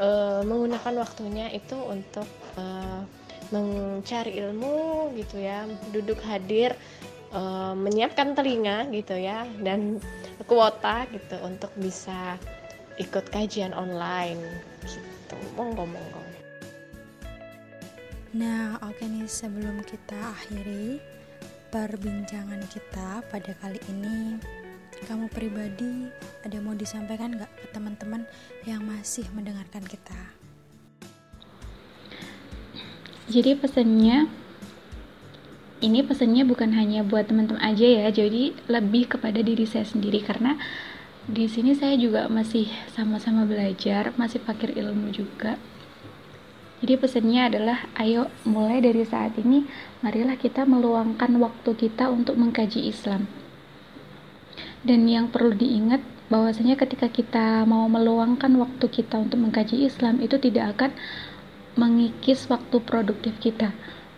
uh, 0.00 0.40
menggunakan 0.42 0.94
waktunya 1.04 1.52
itu 1.52 1.76
untuk 1.76 2.26
uh, 2.56 3.04
mencari 3.52 4.40
ilmu 4.40 5.12
gitu 5.20 5.36
ya 5.36 5.68
duduk 5.92 6.16
hadir 6.24 6.72
uh, 7.36 7.76
menyiapkan 7.76 8.32
telinga 8.32 8.88
gitu 8.88 9.12
ya 9.12 9.44
dan 9.60 10.00
kuota 10.48 11.04
gitu 11.12 11.36
untuk 11.44 11.68
bisa 11.76 12.40
ikut 12.96 13.28
kajian 13.28 13.76
online 13.76 14.40
gitu. 14.88 15.36
Monggo 15.52 15.84
monggo. 15.84 16.22
Nah 18.32 18.80
oke 18.80 18.96
okay 18.96 19.06
nih 19.12 19.28
sebelum 19.28 19.84
kita 19.84 20.16
akhiri 20.16 20.96
perbincangan 21.68 22.64
kita 22.72 23.20
pada 23.28 23.52
kali 23.60 23.80
ini 23.92 24.40
kamu 25.06 25.26
pribadi 25.30 26.08
ada 26.46 26.58
mau 26.62 26.74
disampaikan 26.74 27.34
nggak 27.34 27.50
ke 27.50 27.66
teman-teman 27.74 28.22
yang 28.66 28.82
masih 28.86 29.26
mendengarkan 29.34 29.82
kita? 29.82 30.14
Jadi 33.30 33.54
pesannya 33.58 34.26
ini 35.82 36.06
pesannya 36.06 36.46
bukan 36.46 36.70
hanya 36.78 37.02
buat 37.02 37.26
teman-teman 37.26 37.58
aja 37.58 37.82
ya, 37.82 38.06
jadi 38.14 38.54
lebih 38.70 39.18
kepada 39.18 39.42
diri 39.42 39.66
saya 39.66 39.82
sendiri 39.82 40.22
karena 40.22 40.54
di 41.26 41.50
sini 41.50 41.74
saya 41.74 41.98
juga 41.98 42.30
masih 42.30 42.70
sama-sama 42.94 43.42
belajar, 43.46 44.14
masih 44.14 44.38
fakir 44.42 44.74
ilmu 44.74 45.10
juga. 45.10 45.58
Jadi 46.82 46.98
pesannya 46.98 47.46
adalah 47.46 47.78
ayo 47.98 48.26
mulai 48.42 48.82
dari 48.82 49.06
saat 49.06 49.38
ini 49.38 49.66
marilah 50.02 50.34
kita 50.34 50.66
meluangkan 50.66 51.30
waktu 51.38 51.78
kita 51.78 52.10
untuk 52.10 52.34
mengkaji 52.34 52.90
Islam. 52.90 53.41
Dan 54.82 55.06
yang 55.06 55.30
perlu 55.30 55.54
diingat 55.54 56.02
bahwasanya 56.26 56.74
ketika 56.74 57.06
kita 57.06 57.62
mau 57.68 57.86
meluangkan 57.86 58.50
waktu 58.58 58.88
kita 58.88 59.20
untuk 59.20 59.38
mengkaji 59.38 59.86
Islam 59.86 60.18
itu 60.18 60.40
tidak 60.42 60.74
akan 60.78 60.90
mengikis 61.78 62.50
waktu 62.50 62.82
produktif 62.82 63.36
kita. 63.38 63.70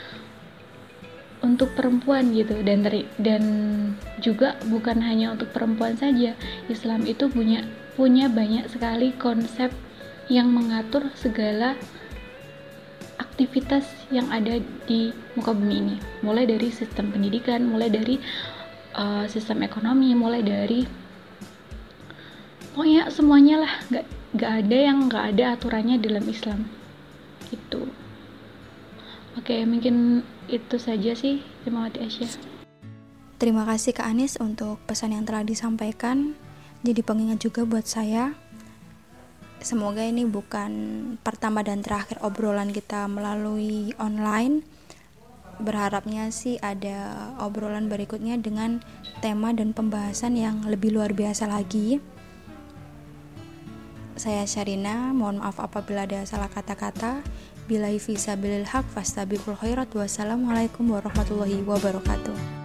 untuk 1.41 1.73
perempuan 1.77 2.33
gitu. 2.33 2.57
Dan 2.61 2.85
teri, 2.85 3.05
dan 3.21 3.43
juga 4.21 4.57
bukan 4.65 5.01
hanya 5.01 5.33
untuk 5.33 5.49
perempuan 5.53 5.97
saja. 5.97 6.33
Islam 6.69 7.05
itu 7.05 7.29
punya 7.29 7.65
punya 7.97 8.29
banyak 8.29 8.69
sekali 8.69 9.13
konsep 9.17 9.73
yang 10.29 10.53
mengatur 10.53 11.09
segala 11.17 11.73
aktivitas 13.17 13.85
yang 14.13 14.29
ada 14.29 14.61
di 14.85 15.13
muka 15.33 15.53
bumi 15.53 15.75
ini. 15.81 15.95
Mulai 16.21 16.45
dari 16.45 16.69
sistem 16.69 17.09
pendidikan 17.09 17.65
mulai 17.65 17.89
dari 17.89 18.21
uh, 18.93 19.25
sistem 19.25 19.65
ekonomi 19.65 20.13
mulai 20.13 20.45
dari 20.45 20.85
pokoknya 22.73 23.09
semuanya 23.09 23.65
lah. 23.65 23.73
Nggak 23.89 24.05
nggak 24.37 24.51
ada 24.61 24.77
yang 24.77 24.97
nggak 25.09 25.25
ada 25.33 25.43
aturannya 25.57 25.97
dalam 25.97 26.25
Islam 26.29 26.76
oke 29.47 29.63
mungkin 29.63 30.27
itu 30.51 30.75
saja 30.75 31.15
sih 31.15 31.39
terima 31.63 31.87
kasih 31.87 32.27
terima 33.39 33.63
kasih 33.63 33.95
Kak 33.95 34.11
Anis 34.11 34.35
untuk 34.43 34.75
pesan 34.83 35.15
yang 35.15 35.23
telah 35.23 35.47
disampaikan. 35.47 36.35
Jadi 36.83 36.99
pengingat 36.99 37.39
juga 37.39 37.63
buat 37.63 37.87
saya 37.87 38.35
semoga 39.63 40.03
ini 40.03 40.27
bukan 40.27 40.71
pertama 41.23 41.63
dan 41.63 41.79
terakhir 41.79 42.19
obrolan 42.19 42.75
kita 42.75 43.07
melalui 43.07 43.95
online. 44.03 44.67
Berharapnya 45.63 46.27
sih 46.27 46.59
ada 46.59 47.31
obrolan 47.39 47.87
berikutnya 47.87 48.35
dengan 48.35 48.83
tema 49.23 49.55
dan 49.55 49.71
pembahasan 49.71 50.35
yang 50.35 50.67
lebih 50.67 50.91
luar 50.91 51.15
biasa 51.15 51.47
lagi. 51.47 52.03
Saya 54.19 54.43
Syarina, 54.43 55.15
mohon 55.15 55.39
maaf 55.39 55.63
apabila 55.63 56.03
ada 56.03 56.27
salah 56.27 56.51
kata-kata. 56.51 57.23
Bila 57.67 57.91
visa 57.91 58.39
bilil 58.39 58.63
haq 58.63 58.87
fastabikul 58.95 59.59
khairat. 59.59 59.91
Wassalamualaikum 59.91 60.87
warahmatullahi 60.87 61.59
wabarakatuh. 61.67 62.56